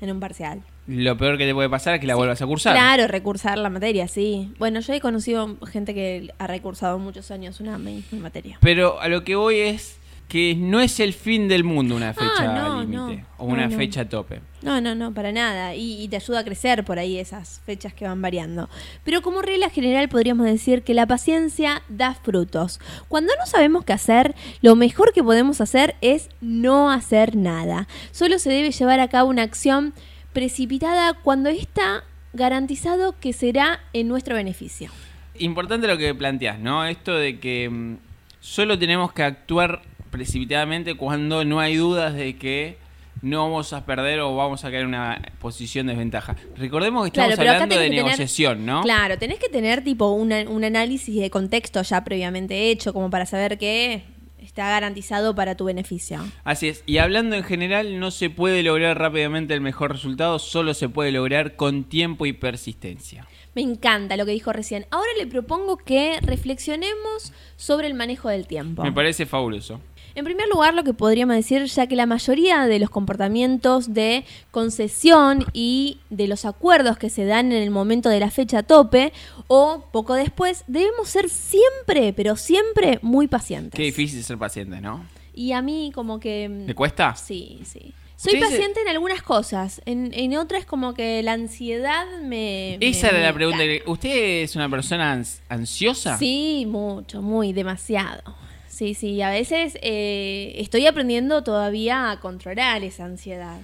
en 0.00 0.10
un 0.10 0.20
parcial. 0.20 0.62
Lo 0.86 1.16
peor 1.18 1.36
que 1.36 1.46
te 1.46 1.54
puede 1.54 1.68
pasar 1.68 1.94
es 1.94 2.00
que 2.00 2.06
la 2.06 2.14
vuelvas 2.14 2.40
a 2.40 2.46
cursar. 2.46 2.74
Claro, 2.74 3.06
recursar 3.08 3.58
la 3.58 3.68
materia, 3.68 4.08
sí. 4.08 4.52
Bueno, 4.58 4.80
yo 4.80 4.94
he 4.94 5.00
conocido 5.00 5.56
gente 5.66 5.94
que 5.94 6.32
ha 6.38 6.46
recursado 6.46 6.98
muchos 6.98 7.30
años 7.30 7.60
una 7.60 7.78
misma 7.78 8.18
materia. 8.20 8.58
Pero 8.62 9.00
a 9.00 9.08
lo 9.08 9.24
que 9.24 9.36
voy 9.36 9.60
es 9.60 9.98
que 10.28 10.54
no 10.54 10.80
es 10.80 11.00
el 11.00 11.14
fin 11.14 11.48
del 11.48 11.64
mundo 11.64 11.96
una 11.96 12.12
fecha 12.12 12.28
Ah, 12.40 12.54
no, 12.54 12.80
límite 12.82 13.16
no. 13.22 13.26
o 13.38 13.46
una 13.46 13.66
No, 13.66 13.76
fecha 13.78 14.06
tope. 14.08 14.40
No, 14.60 14.78
no, 14.80 14.94
no, 14.94 15.14
para 15.14 15.32
nada. 15.32 15.74
Y, 15.74 16.02
y 16.02 16.08
te 16.08 16.16
ayuda 16.16 16.40
a 16.40 16.44
crecer 16.44 16.84
por 16.84 16.98
ahí 16.98 17.18
esas 17.18 17.60
fechas 17.64 17.94
que 17.94 18.04
van 18.06 18.20
variando. 18.20 18.68
Pero 19.04 19.22
como 19.22 19.40
regla 19.40 19.70
general 19.70 20.10
podríamos 20.10 20.44
decir 20.44 20.82
que 20.82 20.92
la 20.92 21.06
paciencia 21.06 21.82
da 21.88 22.12
frutos. 22.14 22.78
Cuando 23.08 23.32
no 23.38 23.46
sabemos 23.46 23.86
qué 23.86 23.94
hacer, 23.94 24.34
lo 24.60 24.76
mejor 24.76 25.14
que 25.14 25.24
podemos 25.24 25.62
hacer 25.62 25.94
es 26.02 26.28
no 26.42 26.90
hacer 26.90 27.34
nada. 27.34 27.88
Solo 28.12 28.38
se 28.38 28.50
debe 28.50 28.70
llevar 28.70 29.00
a 29.00 29.08
cabo 29.08 29.30
una 29.30 29.42
acción 29.44 29.94
precipitada 30.34 31.14
cuando 31.14 31.48
está 31.48 32.04
garantizado 32.34 33.14
que 33.18 33.32
será 33.32 33.80
en 33.94 34.08
nuestro 34.08 34.34
beneficio. 34.34 34.90
Importante 35.38 35.86
lo 35.86 35.96
que 35.96 36.14
planteas, 36.14 36.58
¿no? 36.58 36.84
Esto 36.84 37.14
de 37.14 37.38
que 37.40 37.70
mm, 37.70 37.96
solo 38.40 38.78
tenemos 38.78 39.12
que 39.12 39.22
actuar 39.22 39.82
precipitadamente 40.22 40.96
cuando 40.96 41.44
no 41.44 41.60
hay 41.60 41.76
dudas 41.76 42.12
de 42.14 42.36
que 42.36 42.76
no 43.22 43.44
vamos 43.44 43.72
a 43.72 43.86
perder 43.86 44.18
o 44.20 44.34
vamos 44.34 44.64
a 44.64 44.70
caer 44.70 44.82
en 44.82 44.88
una 44.88 45.22
posición 45.40 45.86
de 45.86 45.92
desventaja. 45.92 46.34
Recordemos 46.56 47.02
que 47.04 47.08
estamos 47.08 47.34
Claro, 47.36 47.50
hablando 47.52 47.76
de 47.76 47.84
tener- 47.84 48.04
negociación, 48.04 48.66
¿no? 48.66 48.82
Claro, 48.82 49.16
tenés 49.16 49.38
que 49.38 49.48
tener 49.48 49.82
tipo 49.84 50.10
una- 50.10 50.40
un 50.48 50.64
análisis 50.64 51.14
de 51.20 51.30
contexto 51.30 51.82
ya 51.82 52.02
previamente 52.02 52.70
hecho 52.70 52.92
como 52.92 53.10
para 53.10 53.26
saber 53.26 53.58
que 53.58 54.02
está 54.42 54.68
garantizado 54.70 55.34
para 55.36 55.56
tu 55.56 55.64
beneficio. 55.66 56.18
Así 56.42 56.66
es. 56.68 56.82
Y 56.86 56.98
hablando 56.98 57.36
en 57.36 57.44
general, 57.44 57.98
no 58.00 58.10
se 58.10 58.28
puede 58.30 58.62
lograr 58.64 58.98
rápidamente 58.98 59.54
el 59.54 59.60
mejor 59.60 59.92
resultado, 59.92 60.38
solo 60.40 60.74
se 60.74 60.88
puede 60.88 61.12
lograr 61.12 61.54
con 61.54 61.84
tiempo 61.84 62.26
y 62.26 62.32
persistencia. 62.32 63.26
Me 63.54 63.62
encanta 63.62 64.16
lo 64.16 64.24
que 64.26 64.32
dijo 64.32 64.52
recién. 64.52 64.86
Ahora 64.90 65.08
le 65.18 65.26
propongo 65.26 65.76
que 65.76 66.18
reflexionemos 66.22 67.32
sobre 67.56 67.88
el 67.88 67.94
manejo 67.94 68.28
del 68.28 68.46
tiempo. 68.46 68.84
Me 68.84 68.92
parece 68.92 69.26
fabuloso. 69.26 69.80
En 70.18 70.24
primer 70.24 70.48
lugar, 70.48 70.74
lo 70.74 70.82
que 70.82 70.92
podríamos 70.94 71.36
decir, 71.36 71.64
ya 71.66 71.86
que 71.86 71.94
la 71.94 72.04
mayoría 72.04 72.66
de 72.66 72.80
los 72.80 72.90
comportamientos 72.90 73.94
de 73.94 74.24
concesión 74.50 75.44
y 75.52 75.98
de 76.10 76.26
los 76.26 76.44
acuerdos 76.44 76.98
que 76.98 77.08
se 77.08 77.24
dan 77.24 77.52
en 77.52 77.62
el 77.62 77.70
momento 77.70 78.08
de 78.08 78.18
la 78.18 78.28
fecha 78.28 78.64
tope 78.64 79.12
o 79.46 79.84
poco 79.92 80.14
después, 80.14 80.64
debemos 80.66 81.08
ser 81.08 81.28
siempre, 81.28 82.12
pero 82.14 82.34
siempre 82.34 82.98
muy 83.00 83.28
pacientes. 83.28 83.76
Qué 83.78 83.84
difícil 83.84 84.24
ser 84.24 84.38
paciente, 84.38 84.80
¿no? 84.80 85.06
Y 85.34 85.52
a 85.52 85.62
mí 85.62 85.92
como 85.94 86.18
que... 86.18 86.48
¿Le 86.66 86.74
cuesta? 86.74 87.14
Sí, 87.14 87.60
sí. 87.64 87.92
Soy 88.16 88.32
dice- 88.34 88.46
paciente 88.46 88.80
en 88.82 88.88
algunas 88.88 89.22
cosas, 89.22 89.80
en, 89.86 90.10
en 90.14 90.36
otras 90.36 90.64
como 90.64 90.94
que 90.94 91.22
la 91.22 91.34
ansiedad 91.34 92.04
me... 92.24 92.76
Esa 92.80 93.12
me- 93.12 93.18
era 93.18 93.28
la 93.28 93.32
pregunta. 93.34 93.62
¿Usted 93.86 94.42
es 94.42 94.56
una 94.56 94.68
persona 94.68 95.14
ans- 95.16 95.38
ansiosa? 95.48 96.18
Sí, 96.18 96.66
mucho, 96.68 97.22
muy, 97.22 97.52
demasiado. 97.52 98.34
Sí, 98.78 98.94
sí, 98.94 99.20
a 99.22 99.30
veces 99.30 99.76
eh, 99.82 100.52
estoy 100.58 100.86
aprendiendo 100.86 101.42
todavía 101.42 102.12
a 102.12 102.20
controlar 102.20 102.84
esa 102.84 103.06
ansiedad. 103.06 103.58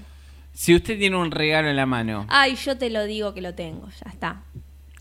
Si 0.52 0.75
usted 0.75 0.99
tiene 0.99 1.16
un 1.16 1.30
regalo 1.30 1.68
en 1.71 1.76
la 1.76 1.87
mano, 1.87 2.26
Ay, 2.28 2.56
yo 2.56 2.76
te 2.76 2.90
lo 2.90 3.04
digo 3.04 3.33
que 3.33 3.40
lo 3.40 3.54
tengo, 3.54 3.88
ya 3.90 4.11
está. 4.11 4.42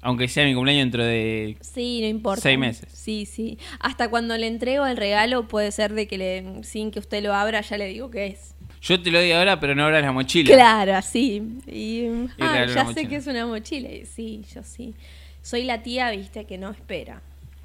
aunque 0.01 0.27
sea 0.27 0.45
mi 0.45 0.53
cumpleaños 0.53 0.83
dentro 0.83 1.03
de... 1.03 1.57
Sí, 1.61 1.99
no 2.01 2.07
importa. 2.07 2.43
Seis 2.43 2.59
meses. 2.59 2.91
Sí, 2.93 3.25
sí. 3.25 3.57
Hasta 3.79 4.11
cuando 4.11 4.37
le 4.37 4.45
entrego 4.45 4.85
el 4.85 4.97
regalo 4.97 5.47
puede 5.47 5.71
ser 5.71 5.93
de 5.93 6.05
que 6.07 6.19
le, 6.19 6.63
sin 6.63 6.91
que 6.91 6.99
usted 6.99 7.23
lo 7.23 7.33
abra 7.33 7.61
ya 7.61 7.77
le 7.79 7.87
digo 7.87 8.11
qué 8.11 8.27
es. 8.27 8.53
Yo 8.83 9.01
te 9.01 9.09
lo 9.09 9.17
doy 9.17 9.31
ahora, 9.31 9.59
pero 9.59 9.73
no 9.73 9.83
abras 9.83 10.03
la 10.03 10.11
mochila. 10.11 10.53
Claro, 10.53 10.95
así. 10.95 11.41
Y, 11.65 12.05
ah, 12.39 12.53
regalo 12.53 12.73
ya 12.75 12.93
sé 12.93 13.07
que 13.07 13.15
es 13.15 13.25
una 13.25 13.47
mochila. 13.47 13.89
Y 13.91 14.05
Sí, 14.05 14.45
yo 14.53 14.61
sí. 14.61 14.93
Soy 15.41 15.63
la 15.63 15.81
tía, 15.81 16.11
viste, 16.11 16.45
que 16.45 16.59
no 16.59 16.69
espera. 16.69 17.23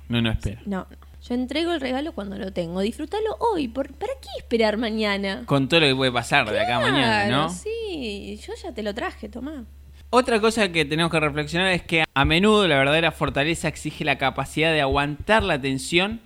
No, 0.09 0.23
no, 0.23 0.31
espera. 0.31 0.63
No, 0.65 0.87
no. 0.91 1.08
Yo 1.27 1.35
entrego 1.35 1.73
el 1.73 1.81
regalo 1.81 2.13
cuando 2.13 2.37
lo 2.39 2.53
tengo. 2.53 2.81
Disfrútalo 2.81 3.37
hoy. 3.41 3.69
¿Por, 3.69 3.93
¿Para 3.93 4.13
qué 4.21 4.29
esperar 4.39 4.77
mañana? 4.77 5.43
Con 5.47 5.69
todo 5.69 5.81
lo 5.81 5.87
que 5.87 5.97
puede 5.97 6.13
pasar 6.13 6.51
de 6.51 6.61
acá 6.61 6.77
a 6.77 6.81
mañana, 6.81 7.27
¿no? 7.29 7.51
Sí, 7.51 8.39
yo 8.47 8.53
ya 8.63 8.73
te 8.73 8.83
lo 8.83 8.95
traje, 8.95 9.29
tomá. 9.29 9.65
Otra 10.11 10.41
cosa 10.41 10.71
que 10.71 10.85
tenemos 10.85 11.13
que 11.13 11.21
reflexionar 11.21 11.73
es 11.73 11.83
que 11.83 12.05
a 12.15 12.25
menudo 12.25 12.67
la 12.67 12.77
verdadera 12.79 13.13
fortaleza 13.13 13.69
exige 13.69 14.05
la 14.05 14.17
capacidad 14.17 14.73
de 14.73 14.81
aguantar 14.81 15.43
la 15.43 15.61
tensión 15.61 16.21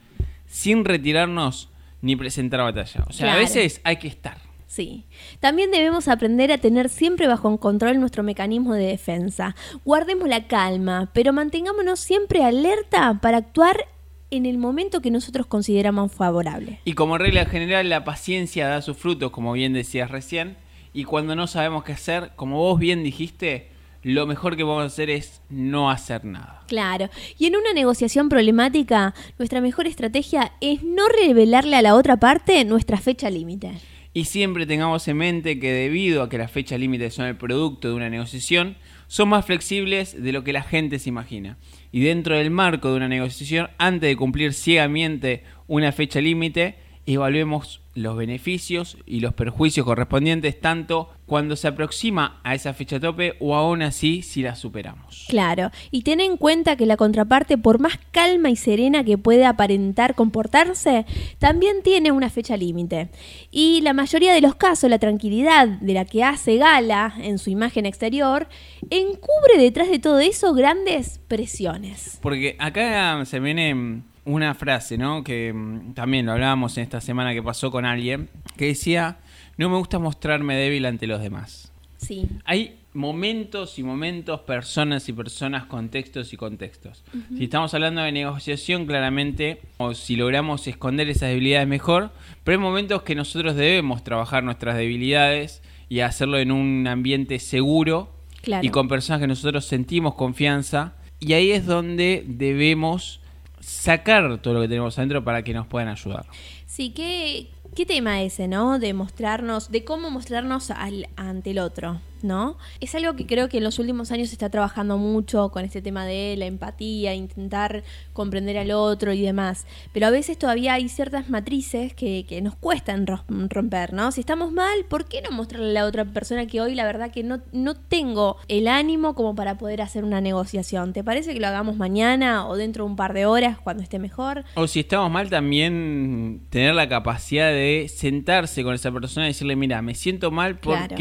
sin 0.47 0.85
retirarnos 0.85 1.69
ni 2.01 2.15
presentar 2.15 2.61
batalla. 2.61 3.05
O 3.09 3.13
sea, 3.13 3.33
a 3.33 3.37
veces 3.37 3.81
hay 3.83 3.97
que 3.97 4.09
estar. 4.09 4.37
Sí. 4.67 5.05
También 5.41 5.71
debemos 5.71 6.09
aprender 6.09 6.53
a 6.53 6.59
tener 6.59 6.89
siempre 6.89 7.27
bajo 7.27 7.59
control 7.59 8.01
nuestro 8.01 8.23
mecanismo 8.23 8.73
de 8.75 8.87
defensa. 8.87 9.55
Guardemos 9.85 10.29
la 10.29 10.47
calma, 10.47 11.11
pero 11.13 11.33
mantengámonos 11.33 12.01
siempre 12.01 12.45
alerta 12.45 13.19
para 13.21 13.39
actuar 13.39 13.87
en 14.33 14.47
el 14.47 14.57
momento 14.59 15.03
que 15.03 15.11
nosotros 15.11 15.47
consideramos 15.47 16.11
favorable. 16.11 16.81
Y 16.85 16.95
como 16.95 17.19
regla 17.19 17.45
general, 17.45 17.89
la 17.89 18.05
paciencia 18.05 18.67
da 18.67 18.81
sus 18.81 18.97
frutos, 18.97 19.31
como 19.31 19.53
bien 19.53 19.75
decías 19.75 20.11
recién. 20.11 20.57
Y 20.95 21.05
cuando 21.05 21.37
no 21.37 21.47
sabemos 21.47 21.85
qué 21.85 21.93
hacer, 21.93 22.33
como 22.35 22.57
vos 22.57 22.81
bien 22.81 23.05
dijiste, 23.05 23.69
lo 24.03 24.27
mejor 24.27 24.57
que 24.57 24.65
podemos 24.65 24.91
hacer 24.91 25.11
es 25.11 25.43
no 25.51 25.91
hacer 25.91 26.25
nada. 26.25 26.65
Claro. 26.67 27.11
Y 27.39 27.47
en 27.47 27.57
una 27.57 27.75
negociación 27.75 28.31
problemática, 28.31 29.15
nuestra 29.39 29.61
mejor 29.61 29.87
estrategia 29.87 30.53
es 30.61 30.83
no 30.83 31.09
revelarle 31.09 31.77
a 31.77 31.83
la 31.83 31.95
otra 31.95 32.17
parte 32.17 32.65
nuestra 32.65 32.97
fecha 32.97 33.31
límite. 33.31 33.73
Y 34.15 34.25
siempre 34.25 34.67
tengamos 34.67 35.07
en 35.09 35.17
mente 35.19 35.59
que 35.59 35.73
debido 35.73 36.23
a 36.23 36.29
que 36.29 36.39
las 36.39 36.51
fechas 36.51 36.81
límite 36.81 37.11
son 37.11 37.27
el 37.27 37.37
producto 37.37 37.89
de 37.89 37.95
una 37.95 38.11
negociación, 38.11 38.77
son 39.07 39.29
más 39.29 39.45
flexibles 39.45 40.23
de 40.23 40.33
lo 40.33 40.43
que 40.43 40.53
la 40.53 40.63
gente 40.63 40.99
se 40.99 41.11
imagina. 41.11 41.59
Y 41.93 42.01
dentro 42.01 42.37
del 42.37 42.51
marco 42.51 42.91
de 42.91 42.97
una 42.97 43.09
negociación, 43.09 43.69
antes 43.79 44.09
de 44.09 44.17
cumplir 44.17 44.55
ciegamente 44.55 45.45
una 45.67 45.93
fecha 45.93 46.21
límite, 46.21 46.77
evaluemos 47.07 47.81
los 47.95 48.17
beneficios 48.17 48.97
y 49.07 49.21
los 49.21 49.35
perjuicios 49.35 49.85
correspondientes 49.85 50.59
tanto 50.61 51.11
cuando 51.27 51.57
se 51.57 51.69
aproxima 51.69 52.41
a 52.43 52.55
esa 52.55 52.73
fecha 52.73 53.01
tope 53.01 53.35
o 53.41 53.55
aún 53.55 53.83
así 53.83 54.23
si 54.23 54.43
la 54.43 54.55
superamos. 54.55 55.27
Claro, 55.29 55.71
y 55.91 56.03
ten 56.03 56.21
en 56.21 56.37
cuenta 56.37 56.77
que 56.77 56.87
la 56.87 56.97
contraparte, 56.97 57.59
por 57.59 57.81
más 57.81 57.99
calma 58.11 58.51
y 58.51 58.57
serena 58.57 59.05
que 59.05 59.19
pueda 59.19 59.51
aparentar 59.51 60.15
comportarse, 60.15 61.07
también 61.39 61.83
tiene 61.83 62.13
una 62.13 62.31
fecha 62.31 62.57
límite. 62.57 63.11
Y 63.51 63.81
la 63.83 63.93
mayoría 63.93 64.33
de 64.33 64.41
los 64.41 64.55
casos, 64.55 64.89
la 64.89 64.99
tranquilidad 64.99 65.69
de 65.69 65.95
la 65.95 66.05
que 66.05 66.25
hace 66.25 66.57
gala 66.57 67.15
en 67.19 67.39
su 67.39 67.51
imagen 67.51 67.87
exterior, 67.87 68.49
encubre 68.91 69.59
detrás 69.59 69.91
de 69.91 69.99
todo 69.99 70.19
eso 70.21 70.55
grandes 70.55 71.19
presiones. 71.29 72.19
Porque 72.23 72.57
acá 72.59 73.25
se 73.25 73.41
viene 73.41 74.03
una 74.25 74.55
frase, 74.55 74.99
¿no? 74.99 75.25
Que 75.25 75.53
mm, 75.53 75.95
también 75.95 76.27
lo 76.27 76.33
hablábamos 76.33 76.77
en 76.79 76.85
esta 76.85 77.01
semana 77.01 77.33
que 77.33 77.43
pasó 77.43 77.71
con 77.71 77.85
alguien, 77.85 78.29
que 78.57 78.67
decía, 78.67 79.19
no 79.57 79.69
me 79.69 79.77
gusta 79.77 79.99
mostrarme 79.99 80.57
débil 80.57 80.87
ante 80.87 81.07
los 81.07 81.21
demás. 81.21 81.73
Sí. 81.99 82.27
Hay 82.45 82.77
momentos 82.95 83.79
y 83.79 83.83
momentos, 83.83 84.41
personas 84.41 85.09
y 85.09 85.13
personas, 85.13 85.65
contextos 85.65 86.33
y 86.33 86.37
contextos. 86.37 87.05
Si 87.37 87.45
estamos 87.45 87.73
hablando 87.75 88.03
de 88.03 88.13
negociación, 88.13 88.87
claramente, 88.87 89.61
o 89.79 89.95
si 89.95 90.17
logramos 90.17 90.67
esconder 90.69 91.09
esas 91.09 91.31
debilidades 91.31 91.67
mejor, 91.69 92.11
pero 92.45 92.59
hay 92.59 92.63
momentos 92.63 93.03
que 93.03 93.15
nosotros 93.15 93.57
debemos 93.57 94.05
trabajar 94.05 94.45
nuestras 94.45 94.77
debilidades 94.77 95.63
y 95.89 96.01
hacerlo 96.01 96.39
en 96.39 96.53
un 96.53 96.87
ambiente 96.87 97.39
seguro 97.39 98.11
Claro. 98.43 98.67
y 98.67 98.71
con 98.71 98.89
personas 98.89 99.21
que 99.21 99.27
nosotros 99.29 99.65
sentimos 99.65 100.15
confianza. 100.15 100.95
Y 101.21 101.33
ahí 101.35 101.53
es 101.53 101.65
donde 101.65 102.25
debemos 102.27 103.21
sacar 103.63 104.39
todo 104.39 104.55
lo 104.55 104.61
que 104.61 104.69
tenemos 104.69 104.99
adentro 104.99 105.25
para 105.25 105.43
que 105.43 105.55
nos 105.55 105.67
puedan 105.67 105.89
ayudar. 105.89 106.27
Sí, 106.67 106.91
¿qué, 106.91 107.49
qué 107.75 107.87
tema 107.87 108.23
ese, 108.23 108.49
¿no? 108.49 108.79
De 108.79 108.93
mostrarnos, 108.93 109.71
de 109.71 109.85
cómo 109.85 110.11
mostrarnos 110.11 110.71
al, 110.71 111.09
ante 111.17 111.53
el 111.53 111.59
otro, 111.59 112.01
¿no? 112.23 112.59
Es 112.81 112.95
algo 112.95 113.15
que 113.17 113.27
creo 113.27 113.49
que 113.49 113.59
en 113.59 113.65
los 113.65 113.79
últimos 113.79 114.11
años 114.13 114.29
se 114.29 114.35
está 114.35 114.51
trabajando 114.51 114.99
mucho 114.99 115.51
con 115.51 115.65
este 115.65 115.83
tema 115.83 116.05
de 116.07 116.35
la 116.37 116.47
empatía, 116.47 117.15
intentar 117.15 117.83
comprender 118.13 118.59
al 118.59 118.71
otro 118.71 119.13
y 119.13 119.23
demás. 119.23 119.67
Pero 119.93 120.07
a 120.07 120.11
veces 120.11 120.39
todavía 120.39 120.75
hay 120.75 120.89
ciertas 120.89 121.29
matrices 121.31 121.95
que, 121.95 122.25
que 122.29 122.41
nos 122.43 122.55
cuestan 122.57 123.07
ro- 123.07 123.25
romper, 123.29 123.93
¿no? 123.93 124.13
Si 124.13 124.21
estamos 124.21 124.53
mal, 124.53 124.85
¿por 124.89 125.07
qué 125.07 125.23
no 125.23 125.31
mostrarle 125.31 125.71
a 125.71 125.83
la 125.83 125.87
otra 125.87 126.05
persona 126.05 126.47
que 126.47 126.61
hoy 126.61 126.75
la 126.75 126.85
verdad 126.85 127.11
que 127.11 127.23
no, 127.23 127.41
no 127.53 127.75
tengo 127.75 128.37
el 128.49 128.69
ánimo 128.69 129.15
como 129.15 129.35
para 129.35 129.59
poder 129.59 129.83
hacer 129.83 130.05
una 130.05 130.21
negociación? 130.21 130.93
¿Te 130.93 131.03
parece 131.05 131.33
que 131.35 131.41
lo 131.41 131.47
hagamos 131.49 131.77
mañana 131.77 132.47
o 132.47 132.57
dentro 132.57 132.85
de 132.85 132.91
un 132.91 132.97
par 132.97 133.13
de 133.15 133.27
horas 133.27 133.59
cuando 133.59 133.83
esté 133.83 133.99
mejor? 133.99 134.45
O 134.55 134.67
si 134.67 134.81
estamos 134.81 135.11
mal, 135.11 135.29
también 135.31 136.43
tener 136.51 136.75
la 136.75 136.89
capacidad 136.89 137.51
de 137.51 137.87
sentarse 137.89 138.63
con 138.63 138.75
esa 138.75 138.91
persona 138.93 139.27
y 139.27 139.31
decirle, 139.31 139.57
mira, 139.57 139.83
me 139.83 139.95
siento 139.95 140.31
mal 140.31 140.59
Claro. 140.61 140.97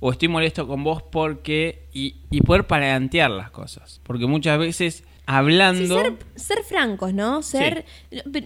O 0.00 0.12
estoy 0.12 0.28
molesto 0.28 0.66
con 0.66 0.84
vos 0.84 1.02
porque, 1.02 1.88
y, 1.92 2.16
y 2.30 2.40
poder 2.40 2.66
plantear 2.66 3.30
las 3.30 3.50
cosas. 3.50 4.00
Porque 4.04 4.26
muchas 4.26 4.58
veces 4.58 5.04
Sí, 5.28 5.34
hablando... 5.34 6.00
ser, 6.00 6.16
ser 6.36 6.64
francos, 6.64 7.12
¿no? 7.12 7.42
Ser, 7.42 7.84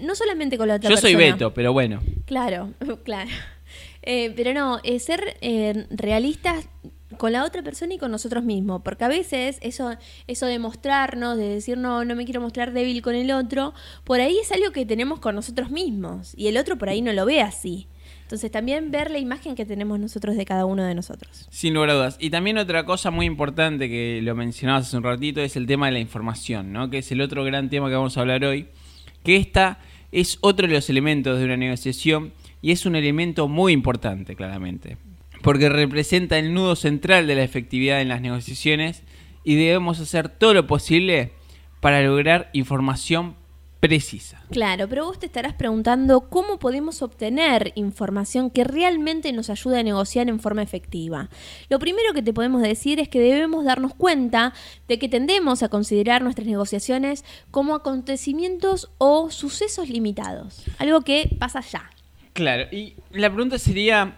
no 0.00 0.16
solamente 0.16 0.58
con 0.58 0.66
la 0.66 0.74
otra 0.74 0.90
yo 0.90 0.96
soy 0.96 1.14
persona. 1.14 1.34
Beto, 1.34 1.54
pero 1.54 1.72
bueno. 1.72 2.00
Claro, 2.24 2.70
claro. 3.04 3.30
Eh, 4.02 4.32
pero 4.34 4.52
no, 4.52 4.80
eh, 4.82 4.98
ser 4.98 5.36
eh, 5.42 5.86
realistas 5.90 6.68
con 7.18 7.32
la 7.32 7.44
otra 7.44 7.62
persona 7.62 7.94
y 7.94 7.98
con 7.98 8.10
nosotros 8.10 8.42
mismos. 8.42 8.82
Porque 8.82 9.04
a 9.04 9.08
veces 9.08 9.58
eso, 9.60 9.94
eso 10.26 10.46
de 10.46 10.58
mostrarnos, 10.58 11.36
de 11.36 11.48
decir 11.48 11.78
no, 11.78 12.04
no 12.04 12.16
me 12.16 12.24
quiero 12.24 12.40
mostrar 12.40 12.72
débil 12.72 13.00
con 13.00 13.14
el 13.14 13.30
otro, 13.30 13.74
por 14.02 14.20
ahí 14.20 14.36
es 14.38 14.50
algo 14.50 14.72
que 14.72 14.84
tenemos 14.84 15.20
con 15.20 15.36
nosotros 15.36 15.70
mismos. 15.70 16.32
Y 16.36 16.48
el 16.48 16.56
otro 16.56 16.78
por 16.78 16.88
ahí 16.88 17.00
no 17.00 17.12
lo 17.12 17.24
ve 17.26 17.42
así. 17.42 17.86
Entonces 18.32 18.50
también 18.50 18.90
ver 18.90 19.10
la 19.10 19.18
imagen 19.18 19.54
que 19.54 19.66
tenemos 19.66 20.00
nosotros 20.00 20.38
de 20.38 20.46
cada 20.46 20.64
uno 20.64 20.82
de 20.84 20.94
nosotros. 20.94 21.46
Sin 21.50 21.74
lugar 21.74 21.90
a 21.90 21.92
dudas. 21.92 22.16
Y 22.18 22.30
también 22.30 22.56
otra 22.56 22.86
cosa 22.86 23.10
muy 23.10 23.26
importante 23.26 23.90
que 23.90 24.20
lo 24.22 24.34
mencionabas 24.34 24.86
hace 24.86 24.96
un 24.96 25.02
ratito 25.02 25.42
es 25.42 25.54
el 25.54 25.66
tema 25.66 25.84
de 25.84 25.92
la 25.92 25.98
información, 25.98 26.72
¿no? 26.72 26.88
Que 26.88 26.96
es 26.96 27.12
el 27.12 27.20
otro 27.20 27.44
gran 27.44 27.68
tema 27.68 27.90
que 27.90 27.94
vamos 27.94 28.16
a 28.16 28.22
hablar 28.22 28.42
hoy. 28.46 28.68
Que 29.22 29.36
esta 29.36 29.80
es 30.12 30.38
otro 30.40 30.66
de 30.66 30.72
los 30.72 30.88
elementos 30.88 31.38
de 31.38 31.44
una 31.44 31.58
negociación 31.58 32.32
y 32.62 32.72
es 32.72 32.86
un 32.86 32.96
elemento 32.96 33.48
muy 33.48 33.74
importante, 33.74 34.34
claramente. 34.34 34.96
Porque 35.42 35.68
representa 35.68 36.38
el 36.38 36.54
nudo 36.54 36.74
central 36.74 37.26
de 37.26 37.34
la 37.34 37.42
efectividad 37.42 38.00
en 38.00 38.08
las 38.08 38.22
negociaciones 38.22 39.02
y 39.44 39.56
debemos 39.56 40.00
hacer 40.00 40.30
todo 40.30 40.54
lo 40.54 40.66
posible 40.66 41.32
para 41.80 42.00
lograr 42.00 42.48
información 42.54 43.34
precisa. 43.82 44.40
Claro, 44.52 44.88
pero 44.88 45.06
vos 45.06 45.18
te 45.18 45.26
estarás 45.26 45.54
preguntando 45.54 46.28
cómo 46.28 46.60
podemos 46.60 47.02
obtener 47.02 47.72
información 47.74 48.48
que 48.48 48.62
realmente 48.62 49.32
nos 49.32 49.50
ayude 49.50 49.80
a 49.80 49.82
negociar 49.82 50.28
en 50.28 50.38
forma 50.38 50.62
efectiva. 50.62 51.28
Lo 51.68 51.80
primero 51.80 52.14
que 52.14 52.22
te 52.22 52.32
podemos 52.32 52.62
decir 52.62 53.00
es 53.00 53.08
que 53.08 53.18
debemos 53.18 53.64
darnos 53.64 53.92
cuenta 53.92 54.54
de 54.86 55.00
que 55.00 55.08
tendemos 55.08 55.64
a 55.64 55.68
considerar 55.68 56.22
nuestras 56.22 56.46
negociaciones 56.46 57.24
como 57.50 57.74
acontecimientos 57.74 58.88
o 58.98 59.32
sucesos 59.32 59.88
limitados, 59.88 60.62
algo 60.78 61.00
que 61.00 61.28
pasa 61.40 61.60
ya. 61.60 61.90
Claro, 62.34 62.68
y 62.70 62.94
la 63.10 63.30
pregunta 63.30 63.58
sería, 63.58 64.14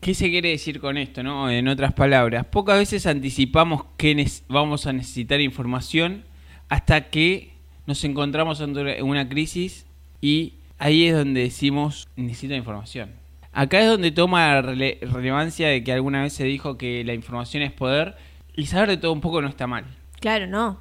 ¿qué 0.00 0.14
se 0.14 0.30
quiere 0.30 0.50
decir 0.50 0.78
con 0.78 0.98
esto, 0.98 1.24
no? 1.24 1.50
En 1.50 1.66
otras 1.66 1.94
palabras, 1.94 2.46
pocas 2.46 2.78
veces 2.78 3.06
anticipamos 3.06 3.86
que 3.96 4.24
vamos 4.46 4.86
a 4.86 4.92
necesitar 4.92 5.40
información 5.40 6.22
hasta 6.68 7.10
que 7.10 7.53
nos 7.86 8.02
encontramos 8.04 8.60
ante 8.60 9.02
una 9.02 9.28
crisis 9.28 9.86
y 10.20 10.54
ahí 10.78 11.06
es 11.06 11.14
donde 11.16 11.42
decimos, 11.42 12.08
necesito 12.16 12.54
información. 12.54 13.12
Acá 13.52 13.80
es 13.80 13.86
donde 13.88 14.10
toma 14.10 14.60
rele- 14.62 14.98
relevancia 15.00 15.68
de 15.68 15.84
que 15.84 15.92
alguna 15.92 16.22
vez 16.22 16.32
se 16.32 16.44
dijo 16.44 16.76
que 16.76 17.04
la 17.04 17.14
información 17.14 17.62
es 17.62 17.72
poder 17.72 18.16
y 18.56 18.66
saber 18.66 18.88
de 18.88 18.96
todo 18.96 19.12
un 19.12 19.20
poco 19.20 19.40
no 19.42 19.48
está 19.48 19.66
mal. 19.66 19.84
Claro, 20.20 20.46
no. 20.46 20.80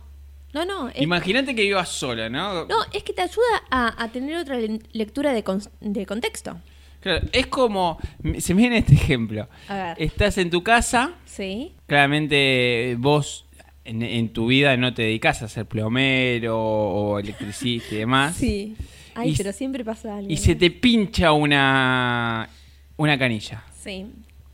No, 0.53 0.65
no. 0.65 0.89
Imagínate 0.95 1.55
que 1.55 1.63
vivas 1.63 1.89
sola, 1.89 2.29
¿no? 2.29 2.65
no, 2.65 2.75
es 2.93 3.03
que 3.03 3.11
te 3.13 3.23
ayuda 3.23 3.63
a, 3.71 4.03
a 4.03 4.07
tener 4.11 4.37
otra 4.37 4.55
le- 4.57 4.79
lectura 4.91 5.33
de, 5.33 5.43
con- 5.43 5.61
de 5.81 6.05
contexto. 6.05 6.57
Claro, 6.99 7.27
es 7.33 7.47
como, 7.47 7.97
se 8.39 8.53
me 8.53 8.61
viene 8.61 8.77
este 8.77 8.93
ejemplo. 8.93 9.47
A 9.67 9.75
ver. 9.75 9.95
Estás 10.01 10.37
en 10.37 10.49
tu 10.49 10.63
casa, 10.63 11.11
Sí. 11.25 11.73
claramente 11.87 12.95
vos 12.99 13.45
en, 13.85 14.01
en 14.01 14.29
tu 14.29 14.47
vida 14.47 14.75
no 14.77 14.93
te 14.93 15.01
dedicas 15.03 15.41
a 15.41 15.47
ser 15.47 15.65
plomero 15.65 16.57
o 16.59 17.19
electricista 17.19 17.95
y 17.95 17.97
demás. 17.99 18.35
Sí. 18.35 18.75
Ay, 19.15 19.31
Y- 19.31 19.35
pero 19.35 19.51
siempre 19.53 19.83
pasa 19.85 20.17
algo. 20.17 20.29
Y 20.31 20.35
¿no? 20.35 20.41
se 20.41 20.55
te 20.55 20.71
pincha 20.71 21.31
una, 21.33 22.49
una 22.97 23.17
canilla. 23.19 23.63
Sí. 23.79 24.05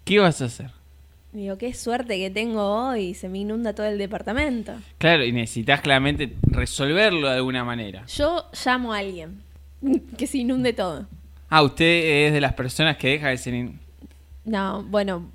¿Qué 0.03 0.19
vas 0.19 0.41
a 0.41 0.45
hacer? 0.45 0.71
Digo, 1.31 1.57
qué 1.59 1.73
suerte 1.75 2.17
que 2.17 2.31
tengo 2.31 2.87
hoy, 2.89 3.13
se 3.13 3.29
me 3.29 3.37
inunda 3.37 3.73
todo 3.75 3.85
el 3.85 3.99
departamento. 3.99 4.73
Claro, 4.97 5.23
y 5.23 5.31
necesitas 5.31 5.79
claramente 5.81 6.33
resolverlo 6.47 7.29
de 7.29 7.35
alguna 7.35 7.63
manera. 7.63 8.03
Yo 8.07 8.45
llamo 8.65 8.93
a 8.93 8.97
alguien 8.97 9.41
que 10.17 10.25
se 10.25 10.39
inunde 10.39 10.73
todo. 10.73 11.05
Ah, 11.49 11.61
usted 11.61 12.25
es 12.27 12.33
de 12.33 12.41
las 12.41 12.53
personas 12.53 12.97
que 12.97 13.09
deja 13.09 13.29
de 13.29 13.37
ser... 13.37 13.53
in- 13.53 13.79
No, 14.43 14.83
bueno, 14.83 15.29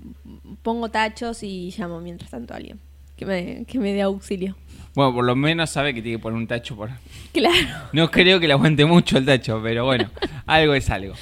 pongo 0.62 0.90
tachos 0.90 1.42
y 1.44 1.72
llamo 1.78 2.00
mientras 2.00 2.30
tanto 2.30 2.54
a 2.54 2.56
alguien 2.56 2.78
que 3.16 3.26
me, 3.26 3.64
que 3.66 3.78
me 3.78 3.92
dé 3.92 4.02
auxilio. 4.02 4.56
Bueno, 4.94 5.12
por 5.12 5.24
lo 5.24 5.34
menos 5.34 5.70
sabe 5.70 5.92
que 5.92 6.02
tiene 6.02 6.18
que 6.18 6.22
poner 6.22 6.38
un 6.38 6.46
tacho 6.46 6.76
por... 6.76 6.90
Claro. 7.32 7.88
No 7.92 8.10
creo 8.10 8.38
que 8.38 8.46
le 8.46 8.52
aguante 8.52 8.84
mucho 8.84 9.18
el 9.18 9.26
tacho, 9.26 9.60
pero 9.62 9.84
bueno, 9.84 10.08
algo 10.46 10.74
es 10.74 10.88
algo. 10.90 11.14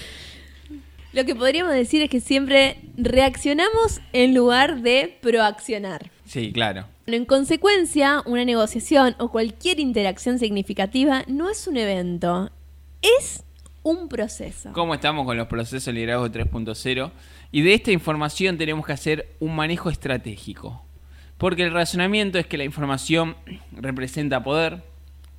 Lo 1.13 1.25
que 1.25 1.35
podríamos 1.35 1.75
decir 1.75 2.03
es 2.03 2.09
que 2.11 2.21
siempre 2.21 2.79
reaccionamos 2.97 4.01
en 4.13 4.35
lugar 4.35 4.81
de 4.81 5.19
proaccionar. 5.21 6.11
Sí, 6.25 6.53
claro. 6.53 6.87
En 7.07 7.25
consecuencia, 7.27 8.23
una 8.25 8.45
negociación 8.45 9.15
o 9.19 9.31
cualquier 9.31 9.81
interacción 9.81 10.39
significativa 10.39 11.25
no 11.27 11.51
es 11.51 11.67
un 11.67 11.77
evento, 11.77 12.51
es 13.03 13.45
un 13.83 14.09
proceso. 14.09 14.73
cómo 14.73 14.95
estamos 14.95 15.27
con 15.27 15.37
los 15.37 15.49
procesos 15.49 15.87
de 15.87 15.93
liderazgo 15.95 16.29
3.0 16.29 17.11
y 17.51 17.63
de 17.63 17.75
esta 17.75 17.91
información 17.91 18.57
tenemos 18.57 18.87
que 18.87 18.93
hacer 18.93 19.35
un 19.41 19.57
manejo 19.57 19.91
estratégico. 19.91 20.83
Porque 21.43 21.65
el 21.65 21.73
razonamiento 21.73 22.39
es 22.39 22.47
que 22.47 22.57
la 22.57 22.63
información 22.63 23.35
representa 23.73 24.45
poder 24.45 24.85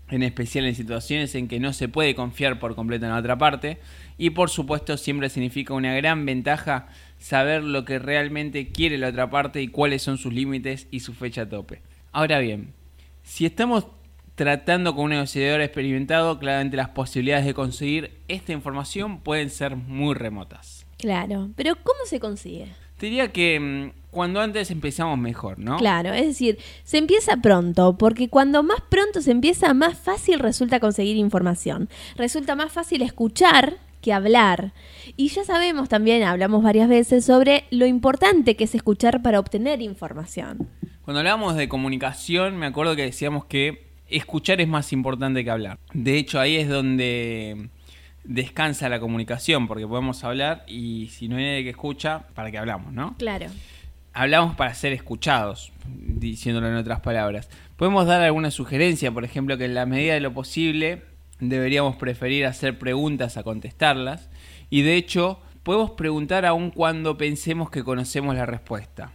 en 0.09 0.21
especial 0.21 0.65
en 0.65 0.75
situaciones 0.75 1.33
en 1.33 1.47
que 1.47 1.61
no 1.61 1.71
se 1.71 1.87
puede 1.87 2.13
confiar 2.13 2.59
por 2.59 2.75
completo 2.75 3.05
en 3.05 3.13
la 3.13 3.19
otra 3.19 3.37
parte. 3.37 3.77
Y 4.17 4.31
por 4.31 4.49
supuesto 4.49 4.97
siempre 4.97 5.29
significa 5.29 5.73
una 5.73 5.95
gran 5.95 6.25
ventaja 6.25 6.89
saber 7.19 7.63
lo 7.63 7.85
que 7.85 7.99
realmente 7.99 8.67
quiere 8.67 8.97
la 8.97 9.07
otra 9.07 9.29
parte 9.29 9.61
y 9.61 9.69
cuáles 9.69 10.01
son 10.01 10.17
sus 10.17 10.33
límites 10.33 10.87
y 10.91 10.99
su 10.99 11.13
fecha 11.13 11.47
tope. 11.47 11.81
Ahora 12.11 12.39
bien, 12.39 12.73
si 13.23 13.45
estamos 13.45 13.87
tratando 14.35 14.95
con 14.95 15.05
un 15.05 15.11
negociador 15.11 15.61
experimentado, 15.61 16.37
claramente 16.37 16.75
las 16.75 16.89
posibilidades 16.89 17.45
de 17.45 17.53
conseguir 17.53 18.11
esta 18.27 18.51
información 18.51 19.21
pueden 19.21 19.49
ser 19.49 19.77
muy 19.77 20.15
remotas. 20.15 20.85
Claro, 20.97 21.51
pero 21.55 21.75
¿cómo 21.75 21.99
se 22.05 22.19
consigue? 22.19 22.67
Te 22.97 23.05
diría 23.05 23.31
que 23.31 23.57
mm, 23.57 24.02
cuando 24.13 24.39
antes 24.39 24.71
empezamos 24.71 25.17
mejor, 25.17 25.59
¿no? 25.59 25.77
Claro, 25.77 26.13
es 26.13 26.25
decir, 26.25 26.57
se 26.83 26.97
empieza 26.97 27.37
pronto, 27.37 27.97
porque 27.97 28.29
cuando 28.29 28.63
más 28.63 28.79
pronto 28.89 29.21
se 29.21 29.31
empieza, 29.31 29.73
más 29.73 29.97
fácil 29.97 30.39
resulta 30.39 30.79
conseguir 30.79 31.17
información. 31.17 31.89
Resulta 32.15 32.55
más 32.55 32.71
fácil 32.71 33.01
escuchar 33.01 33.77
que 34.01 34.13
hablar. 34.13 34.73
Y 35.17 35.29
ya 35.29 35.43
sabemos 35.43 35.89
también, 35.89 36.23
hablamos 36.23 36.63
varias 36.63 36.87
veces 36.87 37.25
sobre 37.25 37.65
lo 37.71 37.85
importante 37.85 38.55
que 38.55 38.65
es 38.65 38.75
escuchar 38.75 39.21
para 39.21 39.39
obtener 39.39 39.81
información. 39.81 40.69
Cuando 41.03 41.19
hablábamos 41.19 41.55
de 41.55 41.67
comunicación, 41.67 42.57
me 42.57 42.67
acuerdo 42.67 42.95
que 42.95 43.03
decíamos 43.03 43.45
que 43.45 43.87
escuchar 44.09 44.61
es 44.61 44.67
más 44.67 44.93
importante 44.93 45.43
que 45.43 45.49
hablar. 45.49 45.79
De 45.93 46.17
hecho, 46.17 46.39
ahí 46.39 46.57
es 46.57 46.69
donde 46.69 47.69
descansa 48.23 48.89
la 48.89 48.99
comunicación, 48.99 49.67
porque 49.67 49.87
podemos 49.87 50.23
hablar 50.23 50.63
y 50.67 51.07
si 51.07 51.27
no 51.27 51.37
hay 51.37 51.43
nadie 51.43 51.63
que 51.63 51.71
escucha, 51.71 52.27
¿para 52.35 52.51
qué 52.51 52.57
hablamos, 52.57 52.93
no? 52.93 53.15
Claro. 53.17 53.47
Hablamos 54.13 54.55
para 54.55 54.73
ser 54.75 54.93
escuchados, 54.93 55.71
diciéndolo 55.85 56.67
en 56.67 56.75
otras 56.75 56.99
palabras. 56.99 57.49
Podemos 57.77 58.05
dar 58.05 58.21
alguna 58.21 58.51
sugerencia, 58.51 59.11
por 59.11 59.25
ejemplo, 59.25 59.57
que 59.57 59.65
en 59.65 59.73
la 59.73 59.87
medida 59.87 60.13
de 60.13 60.19
lo 60.19 60.33
posible 60.33 61.03
deberíamos 61.39 61.95
preferir 61.95 62.45
hacer 62.45 62.77
preguntas 62.77 63.37
a 63.37 63.43
contestarlas. 63.43 64.29
Y 64.69 64.83
de 64.83 64.97
hecho, 64.97 65.39
podemos 65.63 65.91
preguntar 65.91 66.45
aun 66.45 66.69
cuando 66.69 67.17
pensemos 67.17 67.71
que 67.71 67.83
conocemos 67.83 68.35
la 68.35 68.45
respuesta. 68.45 69.11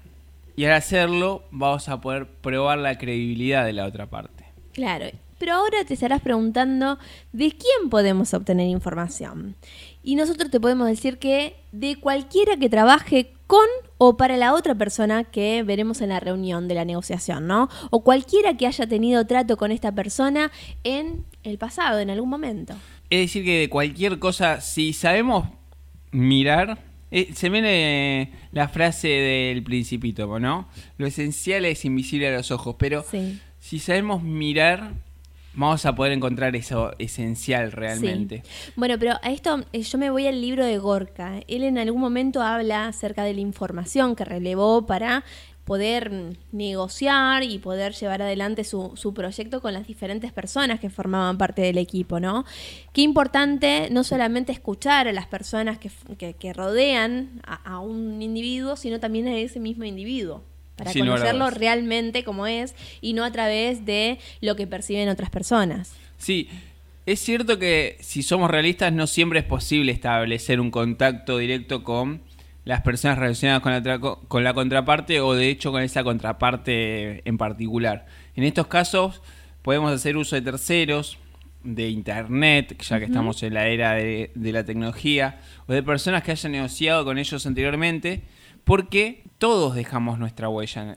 Y 0.57 0.65
al 0.65 0.73
hacerlo, 0.73 1.45
vamos 1.53 1.89
a 1.89 2.01
poder 2.01 2.27
probar 2.27 2.79
la 2.79 2.99
credibilidad 2.99 3.65
de 3.65 3.75
la 3.75 3.87
otra 3.87 4.07
parte. 4.07 4.47
Claro, 4.73 5.07
pero 5.39 5.55
ahora 5.55 5.85
te 5.85 5.95
estarás 5.95 6.21
preguntando 6.21 6.99
de 7.33 7.51
quién 7.51 7.89
podemos 7.91 8.35
obtener 8.35 8.67
información. 8.67 9.55
Y 10.03 10.17
nosotros 10.17 10.51
te 10.51 10.59
podemos 10.59 10.89
decir 10.89 11.19
que 11.19 11.55
de 11.71 11.97
cualquiera 11.97 12.57
que 12.57 12.69
trabaje 12.69 13.33
con 13.47 13.67
o 13.99 14.17
para 14.17 14.37
la 14.37 14.55
otra 14.55 14.75
persona 14.75 15.25
que 15.25 15.63
veremos 15.63 16.01
en 16.01 16.11
la 16.11 16.21
reunión 16.21 16.69
de 16.69 16.75
la 16.75 16.85
negociación, 16.85 17.47
¿no? 17.47 17.69
O 17.91 18.03
cualquiera 18.03 18.57
que 18.57 18.67
haya 18.67 18.87
tenido 18.87 19.27
trato 19.27 19.57
con 19.57 19.73
esta 19.73 19.93
persona 19.93 20.51
en 20.85 21.25
el 21.43 21.59
pasado, 21.59 21.99
en 21.99 22.11
algún 22.11 22.31
momento. 22.31 22.75
Es 23.11 23.21
decir, 23.21 23.45
que 23.45 23.59
de 23.59 23.69
cualquier 23.69 24.19
cosa, 24.19 24.61
si 24.61 24.93
sabemos 24.93 25.49
mirar, 26.13 26.79
eh, 27.11 27.31
se 27.35 27.49
viene 27.49 28.33
la 28.53 28.69
frase 28.69 29.09
del 29.09 29.63
principito, 29.63 30.39
¿no? 30.39 30.69
Lo 30.97 31.07
esencial 31.07 31.65
es 31.65 31.85
invisible 31.85 32.29
a 32.29 32.33
los 32.33 32.51
ojos, 32.51 32.77
pero 32.79 33.05
si 33.59 33.79
sabemos 33.79 34.23
mirar, 34.23 34.93
vamos 35.55 35.85
a 35.87 35.95
poder 35.95 36.13
encontrar 36.13 36.55
eso 36.57 36.93
esencial 36.99 37.73
realmente. 37.73 38.43
Bueno, 38.77 38.97
pero 38.99 39.15
a 39.23 39.31
esto 39.31 39.65
eh, 39.73 39.83
yo 39.83 39.99
me 39.99 40.11
voy 40.11 40.27
al 40.27 40.41
libro 40.41 40.65
de 40.65 40.79
Gorka. 40.79 41.41
Él 41.49 41.65
en 41.65 41.79
algún 41.79 42.01
momento 42.01 42.43
habla 42.43 42.87
acerca 42.87 43.25
de 43.25 43.35
la 43.35 43.41
información 43.41 44.15
que 44.15 44.25
relevó 44.25 44.87
para 44.87 45.25
poder 45.65 46.11
negociar 46.51 47.43
y 47.43 47.59
poder 47.59 47.93
llevar 47.93 48.23
adelante 48.23 48.65
su, 48.65 48.93
su, 48.95 49.13
proyecto 49.13 49.61
con 49.61 49.75
las 49.75 49.87
diferentes 49.87 50.33
personas 50.33 50.81
que 50.81 50.89
formaban 50.89 51.37
parte 51.37 51.61
del 51.61 51.77
equipo, 51.77 52.21
¿no? 52.21 52.47
Qué 52.95 53.03
importante 53.03 53.89
no 53.91 54.03
solamente 54.03 54.51
escuchar 54.51 55.09
a 55.09 55.13
las 55.13 55.27
personas 55.27 55.79
que, 55.79 55.91
que, 56.33 56.53
rodean 56.55 57.43
a 57.45 57.81
un 57.81 58.23
individuo, 58.23 58.77
sino 58.77 58.99
también 58.99 59.29
a 59.29 59.37
ese 59.37 59.61
mismo 59.61 59.85
individuo 59.85 60.43
para 60.79 60.93
conocerlo 60.93 61.51
realmente 61.51 62.25
como 62.25 62.47
es 62.47 62.75
y 63.03 63.13
no 63.13 63.25
a 63.25 63.33
través 63.33 63.85
de 63.85 64.19
lo 64.41 64.57
que 64.57 64.67
perciben 64.67 65.11
otras 65.11 65.29
personas. 65.29 65.93
Sí, 66.17 66.49
es 67.05 67.21
cierto 67.21 67.59
que 67.59 67.99
si 68.01 68.23
somos 68.23 68.51
realistas 68.51 68.93
no 68.93 69.07
siempre 69.07 69.41
es 69.41 69.45
posible 69.45 69.93
establecer 69.93 70.61
un 70.61 70.71
contacto 70.71 71.39
directo 71.39 71.85
con 71.85 72.23
las 72.65 72.83
personas 72.83 73.19
relacionadas 73.19 73.63
con 73.63 73.73
la, 73.73 73.99
con 74.01 74.45
la 74.45 74.55
contraparte 74.55 75.21
o 75.21 75.35
de 75.35 75.49
hecho 75.49 75.73
con 75.73 75.83
esa 75.83 76.05
contraparte 76.05 77.27
en 77.29 77.39
particular. 77.39 78.07
En 78.37 78.45
estos 78.45 78.67
casos 78.67 79.23
podemos 79.63 79.93
hacer 79.93 80.17
uso 80.17 80.37
de 80.37 80.43
terceros, 80.43 81.19
de 81.65 81.89
internet, 81.89 82.77
ya 82.83 82.99
que 82.99 83.07
estamos 83.07 83.43
en 83.43 83.55
la 83.55 83.67
era 83.69 83.95
de, 83.95 84.31
de 84.35 84.53
la 84.53 84.65
tecnología, 84.65 85.41
o 85.67 85.73
de 85.73 85.83
personas 85.83 86.23
que 86.23 86.31
hayan 86.31 86.53
negociado 86.53 87.05
con 87.05 87.19
ellos 87.19 87.47
anteriormente 87.47 88.23
porque 88.69 89.23
todos 89.39 89.75
dejamos 89.75 90.19
nuestra 90.19 90.51
huella 90.51 90.95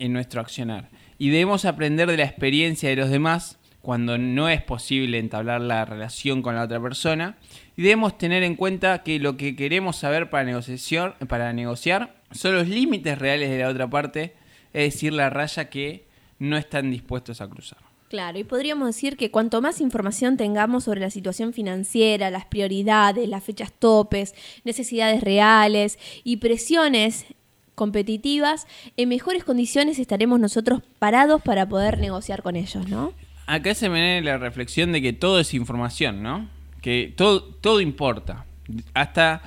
en, 0.00 0.12
nuestro 0.12 0.40
accionar. 0.40 0.88
Y 1.16 1.30
debemos 1.30 1.64
aprender 1.64 2.10
de 2.10 2.16
la 2.16 2.24
experiencia 2.24 2.88
de 2.88 2.96
los 2.96 3.08
demás 3.08 3.60
cuando 3.82 4.18
no 4.18 4.48
es 4.48 4.62
posible 4.62 5.20
entablar 5.20 5.60
la 5.60 5.84
relación 5.84 6.42
con 6.42 6.56
la 6.56 6.64
otra 6.64 6.80
persona. 6.82 7.36
Y 7.76 7.82
debemos 7.82 8.18
tener 8.18 8.42
en 8.42 8.56
cuenta 8.56 9.04
que 9.04 9.20
lo 9.20 9.36
que 9.36 9.54
queremos 9.54 9.94
saber 9.94 10.28
para 10.28 10.42
negociar, 10.42 11.16
para 11.28 11.52
negociar 11.52 12.16
son 12.32 12.56
los 12.56 12.66
límites 12.66 13.16
reales 13.16 13.48
de 13.48 13.60
la 13.60 13.68
otra 13.68 13.88
parte, 13.88 14.34
es 14.72 14.92
decir, 14.92 15.12
la 15.12 15.30
raya 15.30 15.70
que 15.70 16.04
no 16.40 16.56
están 16.56 16.90
dispuestos 16.90 17.40
a 17.40 17.48
cruzar. 17.48 17.78
Claro, 18.08 18.38
y 18.38 18.44
podríamos 18.44 18.86
decir 18.86 19.18
que 19.18 19.30
cuanto 19.30 19.60
más 19.60 19.82
información 19.82 20.38
tengamos 20.38 20.84
sobre 20.84 21.00
la 21.00 21.10
situación 21.10 21.52
financiera, 21.52 22.30
las 22.30 22.46
prioridades, 22.46 23.28
las 23.28 23.44
fechas 23.44 23.70
topes, 23.72 24.34
necesidades 24.64 25.20
reales 25.20 25.98
y 26.24 26.38
presiones 26.38 27.26
competitivas, 27.74 28.66
en 28.96 29.10
mejores 29.10 29.44
condiciones 29.44 29.98
estaremos 29.98 30.40
nosotros 30.40 30.80
parados 30.98 31.42
para 31.42 31.68
poder 31.68 31.98
negociar 31.98 32.42
con 32.42 32.56
ellos, 32.56 32.88
¿no? 32.88 33.12
Acá 33.46 33.74
se 33.74 33.88
me 33.88 33.96
viene 33.96 34.22
la 34.22 34.38
reflexión 34.38 34.90
de 34.92 35.02
que 35.02 35.12
todo 35.12 35.38
es 35.38 35.52
información, 35.52 36.22
¿no? 36.22 36.48
Que 36.80 37.12
todo, 37.14 37.42
todo 37.42 37.80
importa. 37.80 38.46
Hasta 38.94 39.42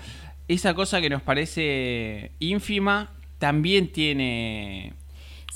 esa 0.47 0.75
cosa 0.75 1.01
que 1.01 1.09
nos 1.09 1.23
parece 1.23 2.31
ínfima 2.39 3.11
también 3.39 3.91
tiene 3.91 4.93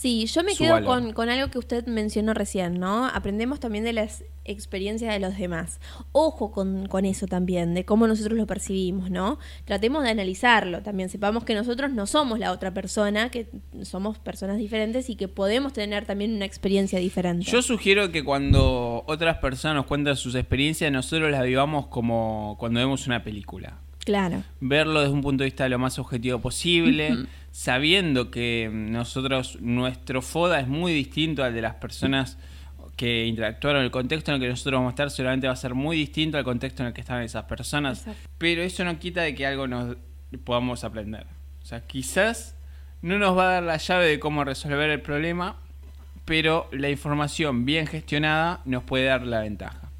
Sí, 0.06 0.28
yo 0.28 0.44
me 0.44 0.54
quedo 0.56 0.86
con, 0.86 1.30
algo 1.30 1.50
que 1.50 1.58
usted 1.58 1.88
mencionó 1.88 2.36
recién, 2.36 2.80
¿no? 2.80 3.08
Aprendemos 3.08 3.60
también 3.60 3.84
de 3.84 3.92
las 3.92 4.24
experiencias 4.44 5.12
de 5.12 5.20
los 5.20 5.36
demás. 5.36 5.80
Ojo 6.12 6.52
con, 6.52 7.06
eso 7.06 7.26
también, 7.26 7.74
de 7.74 7.86
cómo 7.86 8.06
nosotros 8.06 8.38
lo 8.38 8.46
percibimos, 8.46 9.10
¿no? 9.10 9.40
Tratemos 9.66 10.04
de 10.04 10.12
analizarlo 10.12 10.84
también. 10.84 11.10
Sepamos 11.10 11.44
que 11.44 11.56
nosotros 11.56 11.92
no 11.92 12.06
somos 12.06 12.38
la 12.38 12.52
otra 12.52 12.72
persona, 12.72 13.32
que 13.32 13.48
somos 13.82 14.20
personas 14.20 14.60
diferentes 14.60 15.10
y 15.10 15.16
que 15.16 15.28
podemos 15.28 15.74
tener 15.74 16.06
también 16.06 16.36
una 16.36 16.46
experiencia 16.46 17.00
diferente. 17.00 17.44
Yo 17.44 17.64
sugiero 17.64 18.12
que 18.12 18.24
cuando 18.24 19.04
otras 19.08 19.40
personas 19.40 19.78
nos 19.78 19.86
cuentan 19.88 20.16
sus 20.18 20.36
experiencias, 20.36 20.92
nosotros 20.92 21.32
las 21.32 21.42
vivamos 21.42 21.88
como 21.88 22.58
cuando 22.60 22.80
vemos 22.80 23.08
una 23.08 23.24
película. 23.24 23.80
Claro. 24.06 24.44
Verlo 24.60 25.00
desde 25.00 25.14
un 25.14 25.24
punto 25.24 25.44
de 25.44 25.46
vista 25.46 25.68
lo 25.68 25.80
más 25.80 25.98
objetivo 25.98 26.38
posible 26.38 27.26
sabiendo 27.56 28.32
que 28.32 28.70
nosotros, 28.70 29.62
nuestro 29.62 30.22
FODA 30.22 30.60
es 30.60 30.68
muy 30.68 30.92
distinto 30.92 31.42
al 31.42 31.54
de 31.54 31.62
las 31.62 31.76
personas 31.76 32.38
que 32.98 33.26
interactuaron, 33.26 33.82
el 33.82 33.92
contexto 33.92 34.32
en 34.32 34.36
el 34.36 34.42
que 34.42 34.50
nosotros 34.50 34.78
vamos 34.78 34.90
a 34.90 34.92
estar 34.92 35.10
seguramente 35.10 35.48
va 35.48 35.54
a 35.54 35.56
ser 35.56 35.74
muy 35.74 35.96
distinto 35.96 36.38
al 36.38 36.44
contexto 36.44 36.84
en 36.84 36.88
el 36.88 36.94
que 36.94 37.00
están 37.00 37.24
esas 37.24 37.46
personas, 37.46 38.06
pero 38.38 38.62
eso 38.62 38.84
no 38.84 39.00
quita 39.00 39.22
de 39.22 39.34
que 39.36 39.46
algo 39.46 39.68
nos 39.68 39.96
podamos 40.44 40.84
aprender. 40.84 41.28
O 41.64 41.66
sea, 41.66 41.80
quizás 41.80 42.58
no 43.02 43.18
nos 43.20 43.38
va 43.38 43.48
a 43.48 43.54
dar 43.54 43.64
la 43.64 43.78
llave 43.78 44.06
de 44.08 44.20
cómo 44.20 44.44
resolver 44.44 44.90
el 44.90 45.02
problema, 45.02 45.56
pero 46.26 46.68
la 46.74 46.90
información 46.90 47.64
bien 47.64 47.88
gestionada 47.88 48.60
nos 48.66 48.84
puede 48.84 49.06
dar 49.06 49.26
la 49.26 49.40
ventaja. 49.40 49.92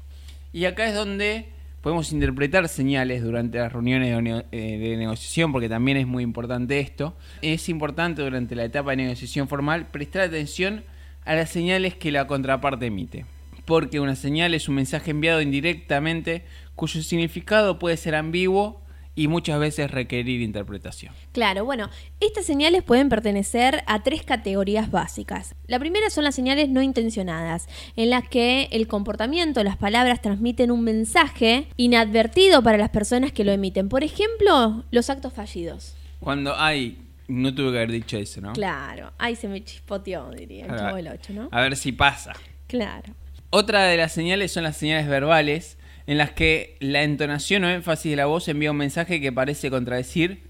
Y 0.52 0.66
acá 0.66 0.86
es 0.86 0.94
donde 0.94 1.55
podemos 1.86 2.10
interpretar 2.10 2.68
señales 2.68 3.22
durante 3.22 3.58
las 3.58 3.72
reuniones 3.72 4.44
eh, 4.50 4.76
de, 4.76 4.96
negociación, 4.96 5.52
porque 5.52 5.68
también 5.68 5.96
es 5.96 6.04
muy 6.08 6.24
importante 6.24 6.80
esto. 6.80 7.16
Es 7.42 7.68
importante 7.68 8.22
durante 8.22 8.56
la 8.56 8.64
etapa 8.64 8.90
de 8.90 8.96
negociación 8.96 9.46
formal 9.46 9.86
prestar 9.86 10.22
atención 10.22 10.82
a 11.24 11.36
las 11.36 11.50
señales 11.50 11.94
que 11.94 12.10
la 12.10 12.26
contraparte 12.26 12.86
emite. 12.86 13.24
Porque 13.66 14.00
una 14.00 14.16
señal 14.16 14.52
es 14.52 14.68
un 14.68 14.74
mensaje 14.74 15.12
enviado 15.12 15.40
indirectamente 15.40 16.42
cuyo 16.74 17.00
significado 17.04 17.78
puede 17.78 17.96
ser 17.96 18.16
ambiguo 18.16 18.82
y 19.16 19.28
muchas 19.28 19.58
veces 19.58 19.90
requerir 19.90 20.42
interpretación. 20.42 21.12
Claro, 21.32 21.64
bueno, 21.64 21.90
estas 22.20 22.44
señales 22.44 22.84
pueden 22.84 23.08
pertenecer 23.08 23.82
a 23.86 24.02
tres 24.02 24.22
categorías 24.22 24.90
básicas. 24.90 25.56
La 25.66 25.80
primera 25.80 26.10
son 26.10 26.24
las 26.24 26.34
señales 26.34 26.68
no 26.68 26.82
intencionadas, 26.82 27.66
en 27.96 28.10
las 28.10 28.28
que 28.28 28.68
el 28.70 28.86
comportamiento, 28.86 29.64
las 29.64 29.76
palabras 29.76 30.20
transmiten 30.20 30.70
un 30.70 30.84
mensaje 30.84 31.66
inadvertido 31.76 32.62
para 32.62 32.78
las 32.78 32.90
personas 32.90 33.32
que 33.32 33.42
lo 33.42 33.52
emiten. 33.52 33.88
Por 33.88 34.04
ejemplo, 34.04 34.84
los 34.90 35.10
actos 35.10 35.32
fallidos. 35.32 35.96
Cuando 36.20 36.54
hay 36.54 36.98
no 37.28 37.54
tuve 37.54 37.72
que 37.72 37.78
haber 37.78 37.90
dicho 37.92 38.16
eso, 38.16 38.40
¿no? 38.40 38.52
Claro, 38.52 39.12
ahí 39.18 39.34
se 39.34 39.48
me 39.48 39.64
chispoteó, 39.64 40.30
diría 40.30 40.66
el 40.66 40.76
chavo 40.76 40.96
del 40.96 41.08
8, 41.08 41.32
¿no? 41.32 41.48
A 41.50 41.60
ver 41.60 41.76
si 41.76 41.90
pasa. 41.92 42.34
Claro. 42.68 43.14
Otra 43.50 43.84
de 43.84 43.96
las 43.96 44.12
señales 44.12 44.52
son 44.52 44.64
las 44.64 44.76
señales 44.76 45.08
verbales, 45.08 45.78
en 46.06 46.18
las 46.18 46.32
que 46.32 46.76
la 46.80 47.02
entonación 47.02 47.64
o 47.64 47.70
énfasis 47.70 48.10
de 48.10 48.16
la 48.16 48.26
voz 48.26 48.48
envía 48.48 48.70
un 48.70 48.76
mensaje 48.76 49.20
que 49.20 49.32
parece 49.32 49.70
contradecir 49.70 50.42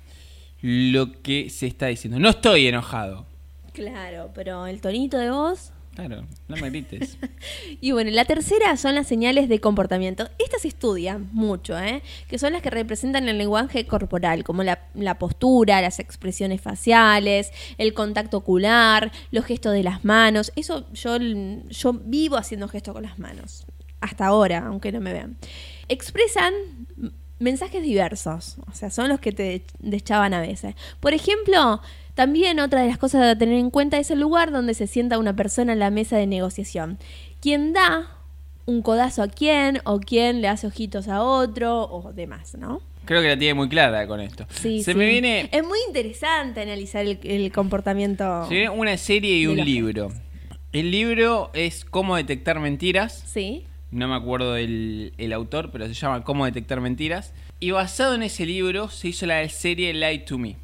lo 0.60 1.22
que 1.22 1.50
se 1.50 1.66
está 1.66 1.86
diciendo. 1.86 2.18
No 2.18 2.30
estoy 2.30 2.66
enojado. 2.66 3.26
Claro, 3.72 4.30
pero 4.34 4.66
el 4.66 4.80
tonito 4.80 5.18
de 5.18 5.30
voz. 5.30 5.72
Claro, 5.94 6.26
no 6.48 6.56
me 6.56 6.68
grites. 6.68 7.16
Y 7.80 7.92
bueno, 7.92 8.10
la 8.10 8.26
tercera 8.26 8.76
son 8.76 8.94
las 8.94 9.06
señales 9.06 9.48
de 9.48 9.60
comportamiento. 9.60 10.28
Estas 10.38 10.62
se 10.62 10.68
estudian 10.68 11.30
mucho, 11.32 11.78
¿eh? 11.78 12.02
que 12.28 12.38
son 12.38 12.52
las 12.52 12.62
que 12.62 12.70
representan 12.70 13.28
el 13.28 13.38
lenguaje 13.38 13.86
corporal, 13.86 14.44
como 14.44 14.62
la, 14.62 14.80
la 14.94 15.18
postura, 15.18 15.80
las 15.80 15.98
expresiones 15.98 16.60
faciales, 16.60 17.50
el 17.78 17.94
contacto 17.94 18.38
ocular, 18.38 19.10
los 19.30 19.44
gestos 19.46 19.72
de 19.72 19.82
las 19.82 20.04
manos. 20.04 20.52
Eso 20.54 20.86
yo, 20.92 21.16
yo 21.18 21.92
vivo 21.94 22.36
haciendo 22.36 22.68
gestos 22.68 22.92
con 22.92 23.02
las 23.02 23.18
manos, 23.18 23.66
hasta 24.00 24.26
ahora, 24.26 24.64
aunque 24.66 24.92
no 24.92 25.00
me 25.00 25.12
vean. 25.12 25.36
Expresan 25.88 26.52
mensajes 27.38 27.82
diversos, 27.82 28.56
o 28.70 28.72
sea, 28.74 28.90
son 28.90 29.08
los 29.08 29.20
que 29.20 29.32
te 29.32 29.62
deschaban 29.78 30.32
a 30.34 30.40
veces. 30.40 30.74
Por 31.00 31.12
ejemplo, 31.14 31.80
también 32.14 32.60
otra 32.60 32.80
de 32.82 32.88
las 32.88 32.98
cosas 32.98 33.22
a 33.24 33.36
tener 33.38 33.58
en 33.58 33.70
cuenta 33.70 33.98
es 33.98 34.10
el 34.10 34.20
lugar 34.20 34.50
donde 34.50 34.74
se 34.74 34.86
sienta 34.86 35.18
una 35.18 35.36
persona 35.36 35.72
en 35.74 35.78
la 35.78 35.90
mesa 35.90 36.16
de 36.16 36.26
negociación. 36.26 36.98
Quien 37.40 37.72
da 37.74 38.10
un 38.64 38.82
codazo 38.82 39.22
a 39.22 39.28
quién 39.28 39.80
o 39.84 40.00
quién 40.00 40.40
le 40.40 40.48
hace 40.48 40.66
ojitos 40.66 41.08
a 41.08 41.22
otro 41.22 41.82
o 41.84 42.12
demás, 42.12 42.54
¿no? 42.58 42.80
Creo 43.04 43.22
que 43.22 43.28
la 43.28 43.38
tiene 43.38 43.54
muy 43.54 43.68
clara 43.68 44.06
con 44.08 44.18
esto. 44.20 44.46
Sí, 44.50 44.82
Se 44.82 44.92
sí. 44.92 44.98
me 44.98 45.06
viene 45.06 45.48
Es 45.52 45.62
muy 45.64 45.78
interesante 45.86 46.62
analizar 46.62 47.06
el, 47.06 47.20
el 47.22 47.52
comportamiento. 47.52 48.46
se 48.48 48.54
viene 48.54 48.70
una 48.70 48.96
serie 48.96 49.36
y 49.36 49.46
un 49.46 49.58
libro. 49.64 50.10
El 50.72 50.90
libro 50.90 51.50
es 51.54 51.84
Cómo 51.84 52.16
detectar 52.16 52.58
mentiras. 52.58 53.22
Sí. 53.26 53.64
No 53.90 54.08
me 54.08 54.14
acuerdo 54.14 54.56
el, 54.56 55.12
el 55.18 55.32
autor, 55.32 55.70
pero 55.70 55.86
se 55.86 55.94
llama 55.94 56.24
Cómo 56.24 56.44
detectar 56.44 56.80
mentiras. 56.80 57.32
Y 57.60 57.70
basado 57.70 58.14
en 58.14 58.22
ese 58.22 58.44
libro 58.46 58.88
se 58.90 59.08
hizo 59.08 59.26
la 59.26 59.48
serie 59.48 59.94
Lie 59.94 60.18
to 60.20 60.38
Me. 60.38 60.56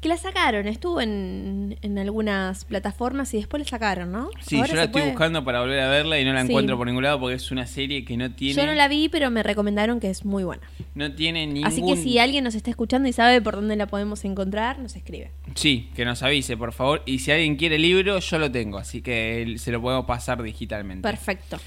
Que 0.00 0.08
la 0.08 0.16
sacaron, 0.16 0.66
estuvo 0.66 1.02
en, 1.02 1.76
en 1.82 1.98
algunas 1.98 2.64
plataformas 2.64 3.34
y 3.34 3.36
después 3.36 3.62
la 3.62 3.68
sacaron, 3.68 4.10
¿no? 4.10 4.30
Sí, 4.40 4.56
Ahora 4.56 4.68
yo 4.68 4.74
la 4.76 4.82
estoy 4.84 5.02
puede. 5.02 5.10
buscando 5.12 5.44
para 5.44 5.60
volver 5.60 5.78
a 5.80 5.90
verla 5.90 6.18
y 6.18 6.24
no 6.24 6.32
la 6.32 6.40
Sí. 6.40 6.48
encuentro 6.48 6.78
por 6.78 6.86
ningún 6.86 7.02
lado 7.02 7.20
porque 7.20 7.34
es 7.36 7.50
una 7.50 7.66
serie 7.66 8.02
que 8.06 8.16
no 8.16 8.32
tiene, 8.32 8.54
Yo 8.54 8.64
no 8.64 8.72
la 8.72 8.88
vi, 8.88 9.10
pero 9.10 9.30
me 9.30 9.42
recomendaron 9.42 10.00
que 10.00 10.08
es 10.08 10.24
muy 10.24 10.42
buena. 10.42 10.62
no 10.94 11.12
tiene 11.12 11.46
ningún... 11.46 11.66
Así 11.66 11.82
que 11.84 11.96
si 11.98 12.18
alguien 12.18 12.44
nos 12.44 12.54
está 12.54 12.70
escuchando 12.70 13.10
y 13.10 13.12
sabe 13.12 13.42
por 13.42 13.56
dónde 13.56 13.76
la 13.76 13.88
podemos 13.88 14.24
encontrar, 14.24 14.78
nos 14.78 14.96
escribe. 14.96 15.32
Sí, 15.54 15.90
que 15.94 16.06
nos 16.06 16.22
avise, 16.22 16.56
por 16.56 16.72
favor. 16.72 17.02
Y 17.04 17.18
si 17.18 17.30
alguien 17.32 17.56
quiere 17.56 17.76
el 17.76 17.82
libro, 17.82 18.18
yo 18.20 18.38
lo 18.38 18.50
tengo, 18.50 18.78
así 18.78 19.02
que 19.02 19.56
se 19.58 19.70
lo 19.70 19.82
podemos 19.82 20.06
pasar 20.06 20.42
digitalmente. 20.42 21.06
Perfecto. 21.06 21.58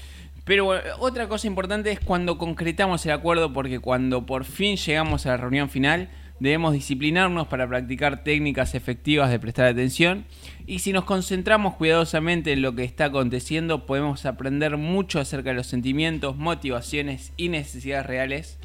Pero 0.44 0.66
bueno, 0.66 0.82
otra 0.98 1.26
cosa 1.28 1.46
importante 1.46 1.90
es 1.90 2.00
cuando 2.00 2.36
concretamos 2.36 3.04
el 3.06 3.12
acuerdo, 3.12 3.52
porque 3.52 3.78
cuando 3.78 4.26
por 4.26 4.44
fin 4.44 4.76
llegamos 4.76 5.24
a 5.24 5.30
la 5.30 5.36
reunión 5.38 5.70
final, 5.70 6.10
debemos 6.38 6.74
disciplinarnos 6.74 7.46
para 7.46 7.66
practicar 7.66 8.24
técnicas 8.24 8.74
efectivas 8.74 9.30
de 9.30 9.38
prestar 9.38 9.66
atención. 9.66 10.26
Y 10.66 10.80
si 10.80 10.92
nos 10.92 11.04
concentramos 11.04 11.76
cuidadosamente 11.76 12.52
en 12.52 12.60
lo 12.60 12.74
que 12.74 12.84
está 12.84 13.06
aconteciendo, 13.06 13.86
podemos 13.86 14.26
aprender 14.26 14.76
mucho 14.76 15.18
acerca 15.18 15.50
de 15.50 15.56
los 15.56 15.66
sentimientos, 15.66 16.36
motivaciones 16.36 17.32
y 17.38 17.48
necesidades 17.48 18.06
reales 18.06 18.58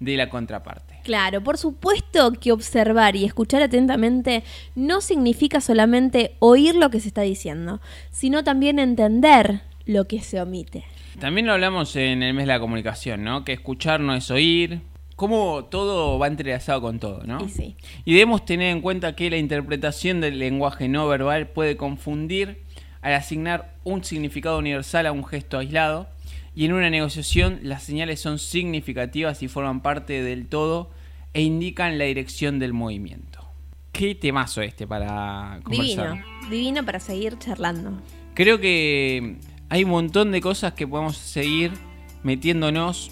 de 0.00 0.16
la 0.16 0.30
contraparte. 0.30 1.00
Claro, 1.04 1.42
por 1.42 1.58
supuesto 1.58 2.32
que 2.32 2.52
observar 2.52 3.16
y 3.16 3.24
escuchar 3.24 3.62
atentamente 3.62 4.42
no 4.74 5.00
significa 5.00 5.60
solamente 5.60 6.34
oír 6.38 6.74
lo 6.74 6.90
que 6.90 7.00
se 7.00 7.08
está 7.08 7.22
diciendo, 7.22 7.80
sino 8.10 8.44
también 8.44 8.78
entender 8.78 9.62
lo 9.84 10.06
que 10.06 10.20
se 10.20 10.40
omite. 10.40 10.84
También 11.18 11.46
lo 11.46 11.54
hablamos 11.54 11.96
en 11.96 12.22
el 12.22 12.34
mes 12.34 12.46
de 12.46 12.52
la 12.52 12.60
comunicación, 12.60 13.24
¿no? 13.24 13.44
Que 13.44 13.52
escuchar 13.54 14.00
no 14.00 14.14
es 14.14 14.30
oír. 14.30 14.80
Cómo 15.14 15.64
todo 15.64 16.18
va 16.18 16.26
entrelazado 16.26 16.82
con 16.82 16.98
todo, 16.98 17.22
¿no? 17.24 17.42
Y 17.42 17.48
sí. 17.48 17.76
Y 18.04 18.12
debemos 18.12 18.44
tener 18.44 18.70
en 18.70 18.82
cuenta 18.82 19.16
que 19.16 19.30
la 19.30 19.38
interpretación 19.38 20.20
del 20.20 20.38
lenguaje 20.38 20.88
no 20.88 21.08
verbal 21.08 21.48
puede 21.48 21.78
confundir 21.78 22.62
al 23.00 23.14
asignar 23.14 23.74
un 23.82 24.04
significado 24.04 24.58
universal 24.58 25.06
a 25.06 25.12
un 25.12 25.24
gesto 25.24 25.58
aislado. 25.58 26.08
Y 26.54 26.66
en 26.66 26.74
una 26.74 26.90
negociación 26.90 27.60
las 27.62 27.82
señales 27.82 28.20
son 28.20 28.38
significativas 28.38 29.42
y 29.42 29.48
forman 29.48 29.80
parte 29.80 30.22
del 30.22 30.46
todo 30.46 30.90
e 31.32 31.42
indican 31.42 31.98
la 31.98 32.04
dirección 32.04 32.58
del 32.58 32.74
movimiento. 32.74 33.40
Qué 33.92 34.14
temazo 34.14 34.60
este 34.60 34.86
para 34.86 35.60
conversar. 35.62 36.12
Divino, 36.12 36.50
divino 36.50 36.84
para 36.84 37.00
seguir 37.00 37.38
charlando. 37.38 37.92
Creo 38.34 38.60
que 38.60 39.36
hay 39.68 39.84
un 39.84 39.90
montón 39.90 40.32
de 40.32 40.40
cosas 40.40 40.74
que 40.74 40.86
podemos 40.86 41.16
seguir 41.16 41.72
metiéndonos. 42.22 43.10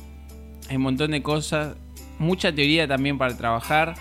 Hay 0.69 0.77
un 0.77 0.83
montón 0.83 1.11
de 1.11 1.23
cosas, 1.23 1.77
mucha 2.19 2.55
teoría 2.55 2.87
también 2.87 3.19
para 3.19 3.37
trabajar, 3.37 3.95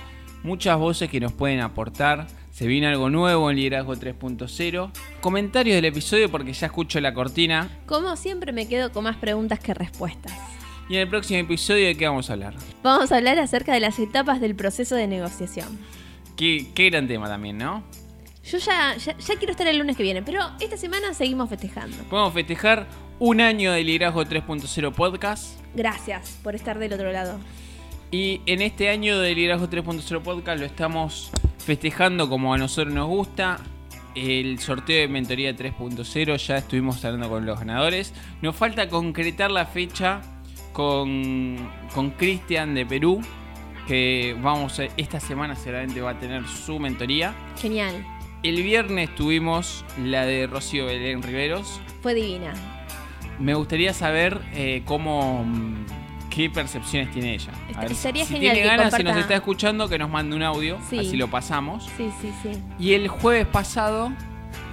muchas 0.43 0.77
voces 0.77 1.09
que 1.09 1.19
nos 1.19 1.33
pueden 1.33 1.59
aportar. 1.61 2.27
Se 2.51 2.67
viene 2.67 2.87
algo 2.87 3.09
nuevo 3.09 3.49
en 3.49 3.57
Liderazgo 3.57 3.95
3.0. 3.95 4.91
Comentarios 5.21 5.75
del 5.75 5.85
episodio 5.85 6.29
porque 6.29 6.53
ya 6.53 6.67
escucho 6.67 7.01
la 7.01 7.13
cortina. 7.13 7.69
Como 7.87 8.15
siempre 8.15 8.51
me 8.51 8.67
quedo 8.67 8.91
con 8.91 9.05
más 9.05 9.17
preguntas 9.17 9.59
que 9.59 9.73
respuestas. 9.73 10.33
Y 10.87 10.95
en 10.95 11.01
el 11.01 11.09
próximo 11.09 11.39
episodio 11.39 11.87
de 11.87 11.97
qué 11.97 12.07
vamos 12.07 12.29
a 12.29 12.33
hablar. 12.33 12.53
Vamos 12.83 13.11
a 13.11 13.17
hablar 13.17 13.39
acerca 13.39 13.73
de 13.73 13.79
las 13.79 13.97
etapas 13.97 14.39
del 14.39 14.55
proceso 14.55 14.95
de 14.95 15.07
negociación. 15.07 15.79
Qué, 16.37 16.67
qué 16.75 16.89
gran 16.91 17.07
tema 17.07 17.27
también, 17.27 17.57
¿no? 17.57 17.83
Yo 18.43 18.57
ya, 18.57 18.95
ya, 18.97 19.17
ya 19.17 19.35
quiero 19.37 19.51
estar 19.51 19.67
el 19.67 19.77
lunes 19.77 19.95
que 19.95 20.03
viene, 20.03 20.21
pero 20.21 20.41
esta 20.59 20.75
semana 20.77 21.13
seguimos 21.13 21.49
festejando. 21.49 21.95
Podemos 22.09 22.33
festejar 22.33 22.87
un 23.19 23.39
año 23.39 23.71
de 23.71 23.83
Liderazgo 23.83 24.23
3.0 24.25 24.91
podcast. 24.93 25.59
Gracias 25.73 26.39
por 26.43 26.53
estar 26.55 26.77
del 26.77 26.91
otro 26.93 27.11
lado. 27.11 27.39
Y 28.11 28.41
en 28.45 28.61
este 28.61 28.89
año 28.89 29.17
de 29.19 29.33
Liderazgo 29.33 29.69
3.0 29.69 30.21
Podcast 30.21 30.59
lo 30.59 30.65
estamos 30.67 31.31
festejando 31.57 32.29
como 32.29 32.53
a 32.53 32.57
nosotros 32.57 32.93
nos 32.93 33.07
gusta. 33.07 33.59
El 34.13 34.59
sorteo 34.59 34.99
de 35.01 35.07
Mentoría 35.07 35.55
3.0 35.55 36.37
ya 36.37 36.57
estuvimos 36.57 37.03
hablando 37.05 37.29
con 37.29 37.45
los 37.45 37.57
ganadores. 37.57 38.13
Nos 38.43 38.55
falta 38.55 38.87
concretar 38.89 39.49
la 39.51 39.65
fecha 39.65 40.21
con 40.73 41.71
con 41.95 42.11
Cristian 42.11 42.75
de 42.75 42.85
Perú, 42.85 43.21
que 43.87 44.35
vamos 44.41 44.79
a- 44.79 44.83
esta 44.97 45.19
semana 45.19 45.55
seguramente 45.55 45.99
va 46.01 46.11
a 46.11 46.19
tener 46.19 46.45
su 46.47 46.77
mentoría. 46.79 47.33
Genial. 47.59 48.05
El 48.43 48.61
viernes 48.61 49.13
tuvimos 49.15 49.85
la 49.97 50.25
de 50.25 50.47
Rocío 50.47 50.85
Belén 50.85 51.21
Riveros. 51.23 51.79
Fue 52.01 52.13
divina. 52.13 52.53
Me 53.39 53.53
gustaría 53.53 53.93
saber 53.93 54.39
eh, 54.53 54.81
cómo. 54.85 55.43
mm, 55.45 55.85
qué 56.29 56.49
percepciones 56.49 57.11
tiene 57.11 57.35
ella. 57.35 57.51
A 57.75 57.81
ver, 57.81 57.91
estaría 57.91 58.25
si 58.25 58.33
genial 58.33 58.53
tiene 58.55 58.67
ganas, 58.67 58.85
si 58.87 58.91
comparta- 58.97 59.11
nos 59.11 59.21
está 59.21 59.35
escuchando, 59.35 59.87
que 59.87 59.97
nos 59.99 60.09
mande 60.09 60.35
un 60.35 60.41
audio, 60.43 60.79
Sí. 60.89 60.97
así 60.99 61.15
lo 61.15 61.29
pasamos. 61.29 61.85
Sí, 61.95 62.09
sí, 62.21 62.31
sí. 62.41 62.49
Y 62.79 62.93
el 62.93 63.07
jueves 63.07 63.45
pasado, 63.47 64.11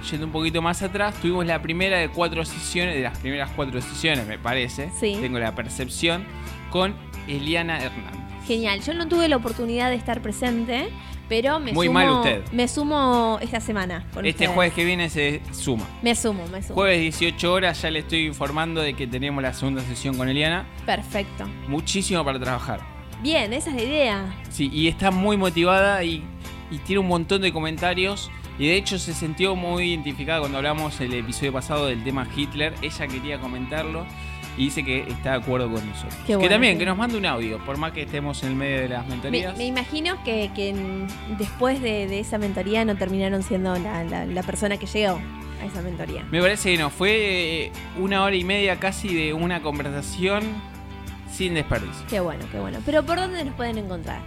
yendo 0.09 0.25
un 0.25 0.31
poquito 0.31 0.61
más 0.63 0.81
atrás, 0.81 1.13
tuvimos 1.21 1.45
la 1.45 1.61
primera 1.61 1.97
de 1.99 2.09
cuatro 2.09 2.43
sesiones, 2.45 2.95
de 2.95 3.01
las 3.01 3.17
primeras 3.19 3.51
cuatro 3.55 3.79
sesiones, 3.79 4.25
me 4.27 4.39
parece. 4.39 4.89
Sí. 4.99 5.15
Tengo 5.21 5.37
la 5.39 5.53
percepción, 5.53 6.25
con 6.71 6.95
Eliana 7.27 7.79
Hernández. 7.79 8.19
Genial. 8.47 8.81
Yo 8.81 8.95
no 8.95 9.07
tuve 9.07 9.27
la 9.29 9.35
oportunidad 9.37 9.89
de 9.91 9.95
estar 9.97 10.21
presente, 10.23 10.89
pero 11.31 11.61
me 11.61 11.71
Muy 11.71 11.87
sumo. 11.87 11.93
mal 11.97 12.09
usted. 12.09 12.43
Me 12.51 12.67
sumo 12.67 13.39
esta 13.41 13.61
semana. 13.61 14.03
con 14.13 14.25
Este 14.25 14.43
ustedes. 14.43 14.51
jueves 14.53 14.73
que 14.73 14.83
viene 14.83 15.09
se 15.09 15.41
suma. 15.53 15.87
Me 16.01 16.13
sumo, 16.13 16.45
me 16.47 16.61
sumo. 16.61 16.75
Jueves 16.75 16.99
18 16.99 17.53
horas, 17.53 17.81
ya 17.81 17.89
le 17.89 17.99
estoy 17.99 18.25
informando 18.25 18.81
de 18.81 18.95
que 18.95 19.07
tenemos 19.07 19.41
la 19.41 19.53
segunda 19.53 19.81
sesión 19.81 20.17
con 20.17 20.27
Eliana. 20.27 20.67
Perfecto. 20.85 21.45
Muchísimo 21.69 22.25
para 22.25 22.37
trabajar. 22.37 22.81
Bien, 23.23 23.53
esa 23.53 23.69
es 23.69 23.77
la 23.77 23.81
idea. 23.81 24.35
Sí, 24.49 24.69
y 24.73 24.89
está 24.89 25.09
muy 25.09 25.37
motivada 25.37 26.03
y, 26.03 26.21
y 26.69 26.79
tiene 26.79 26.99
un 26.99 27.07
montón 27.07 27.41
de 27.43 27.53
comentarios. 27.53 28.29
Y 28.59 28.67
de 28.67 28.75
hecho 28.75 28.99
se 28.99 29.13
sintió 29.13 29.55
muy 29.55 29.85
identificada 29.91 30.41
cuando 30.41 30.57
hablamos 30.57 30.99
el 30.99 31.13
episodio 31.13 31.53
pasado 31.53 31.85
del 31.87 32.03
tema 32.03 32.27
Hitler. 32.35 32.73
Ella 32.81 33.07
quería 33.07 33.39
comentarlo 33.39 34.05
y 34.57 34.65
dice 34.65 34.83
que 34.83 35.01
está 35.09 35.31
de 35.31 35.37
acuerdo 35.37 35.71
con 35.71 35.87
nosotros. 35.87 36.13
Qué 36.21 36.27
que 36.27 36.35
bueno, 36.35 36.49
también, 36.51 36.77
que 36.77 36.85
nos 36.85 36.97
mande 36.97 37.17
un 37.17 37.25
audio, 37.25 37.57
por 37.65 37.77
más 37.77 37.91
que 37.93 38.01
estemos 38.03 38.41
en 38.43 38.49
el 38.49 38.55
medio 38.55 38.81
de 38.81 38.89
las 38.89 39.03
Me, 39.05 39.11
mentorías. 39.15 39.57
me 39.57 39.65
imagino 39.65 40.21
que, 40.23 40.51
que 40.55 40.75
después 41.37 41.81
de, 41.81 42.07
de 42.07 42.19
esa 42.19 42.37
mentoría 42.37 42.83
no 42.85 42.95
terminaron 42.95 43.43
siendo 43.43 43.75
la, 43.77 44.03
la- 44.03 44.25
la 44.25 44.43
persona 44.43 44.77
que 44.77 44.85
llegó 44.85 45.19
a 45.61 45.65
esa 45.65 45.81
mentoría. 45.81 46.25
Me 46.31 46.41
parece 46.41 46.71
que 46.73 46.77
no, 46.77 46.89
fue 46.89 47.65
eh, 47.67 47.71
una 47.99 48.23
hora 48.23 48.35
y 48.35 48.43
media 48.43 48.77
casi 48.79 49.13
de 49.13 49.33
una 49.33 49.61
conversación 49.61 50.43
sin 51.31 51.53
desperdicio. 51.53 52.05
Qué 52.09 52.19
bueno, 52.19 52.43
qué 52.51 52.59
bueno. 52.59 52.79
Pero 52.85 53.03
¿por 53.05 53.17
dónde 53.19 53.43
nos 53.45 53.53
pueden 53.55 53.77
encontrar? 53.77 54.19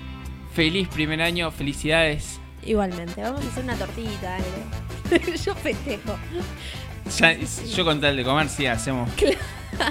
feliz 0.54 0.86
primer 0.88 1.20
año, 1.20 1.50
felicidades. 1.50 2.40
Igualmente, 2.64 3.20
vamos 3.22 3.44
a 3.44 3.48
hacer 3.48 3.64
una 3.64 3.74
tortita, 3.76 4.36
dale. 5.10 5.36
Yo 5.44 5.54
festejo. 5.54 6.16
Ya, 7.18 7.34
yo 7.74 7.84
con 7.86 8.02
tal 8.02 8.16
de 8.18 8.24
comer, 8.24 8.50
sí, 8.50 8.66
hacemos 8.66 9.08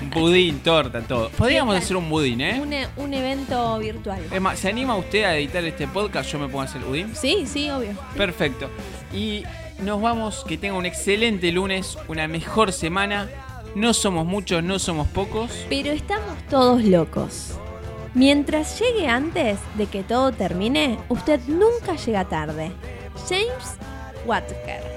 un 0.01 0.09
budín, 0.09 0.59
torta, 0.59 1.01
todo. 1.01 1.29
Podríamos 1.29 1.75
hacer 1.75 1.95
un 1.97 2.09
budín, 2.09 2.41
¿eh? 2.41 2.59
Un, 2.61 2.73
e- 2.73 2.87
un 2.97 3.13
evento 3.13 3.77
virtual. 3.79 4.21
Es 4.31 4.41
más, 4.41 4.59
¿se 4.59 4.69
anima 4.69 4.95
usted 4.95 5.23
a 5.23 5.35
editar 5.35 5.63
este 5.63 5.87
podcast? 5.87 6.31
Yo 6.31 6.39
me 6.39 6.47
pongo 6.47 6.61
a 6.61 6.65
hacer 6.65 6.81
budín. 6.81 7.15
Sí, 7.15 7.45
sí, 7.45 7.69
obvio. 7.69 7.91
Perfecto. 8.15 8.69
Y 9.13 9.43
nos 9.79 10.01
vamos, 10.01 10.43
que 10.47 10.57
tenga 10.57 10.75
un 10.75 10.85
excelente 10.85 11.51
lunes, 11.51 11.97
una 12.07 12.27
mejor 12.27 12.71
semana. 12.71 13.29
No 13.75 13.93
somos 13.93 14.25
muchos, 14.25 14.63
no 14.63 14.79
somos 14.79 15.07
pocos. 15.07 15.51
Pero 15.69 15.91
estamos 15.91 16.35
todos 16.49 16.83
locos. 16.83 17.51
Mientras 18.13 18.79
llegue 18.79 19.07
antes 19.07 19.59
de 19.75 19.85
que 19.85 20.01
todo 20.01 20.31
termine, 20.31 20.97
usted 21.09 21.39
nunca 21.47 21.95
llega 21.95 22.25
tarde. 22.25 22.71
James 23.29 23.77
Watker. 24.25 24.96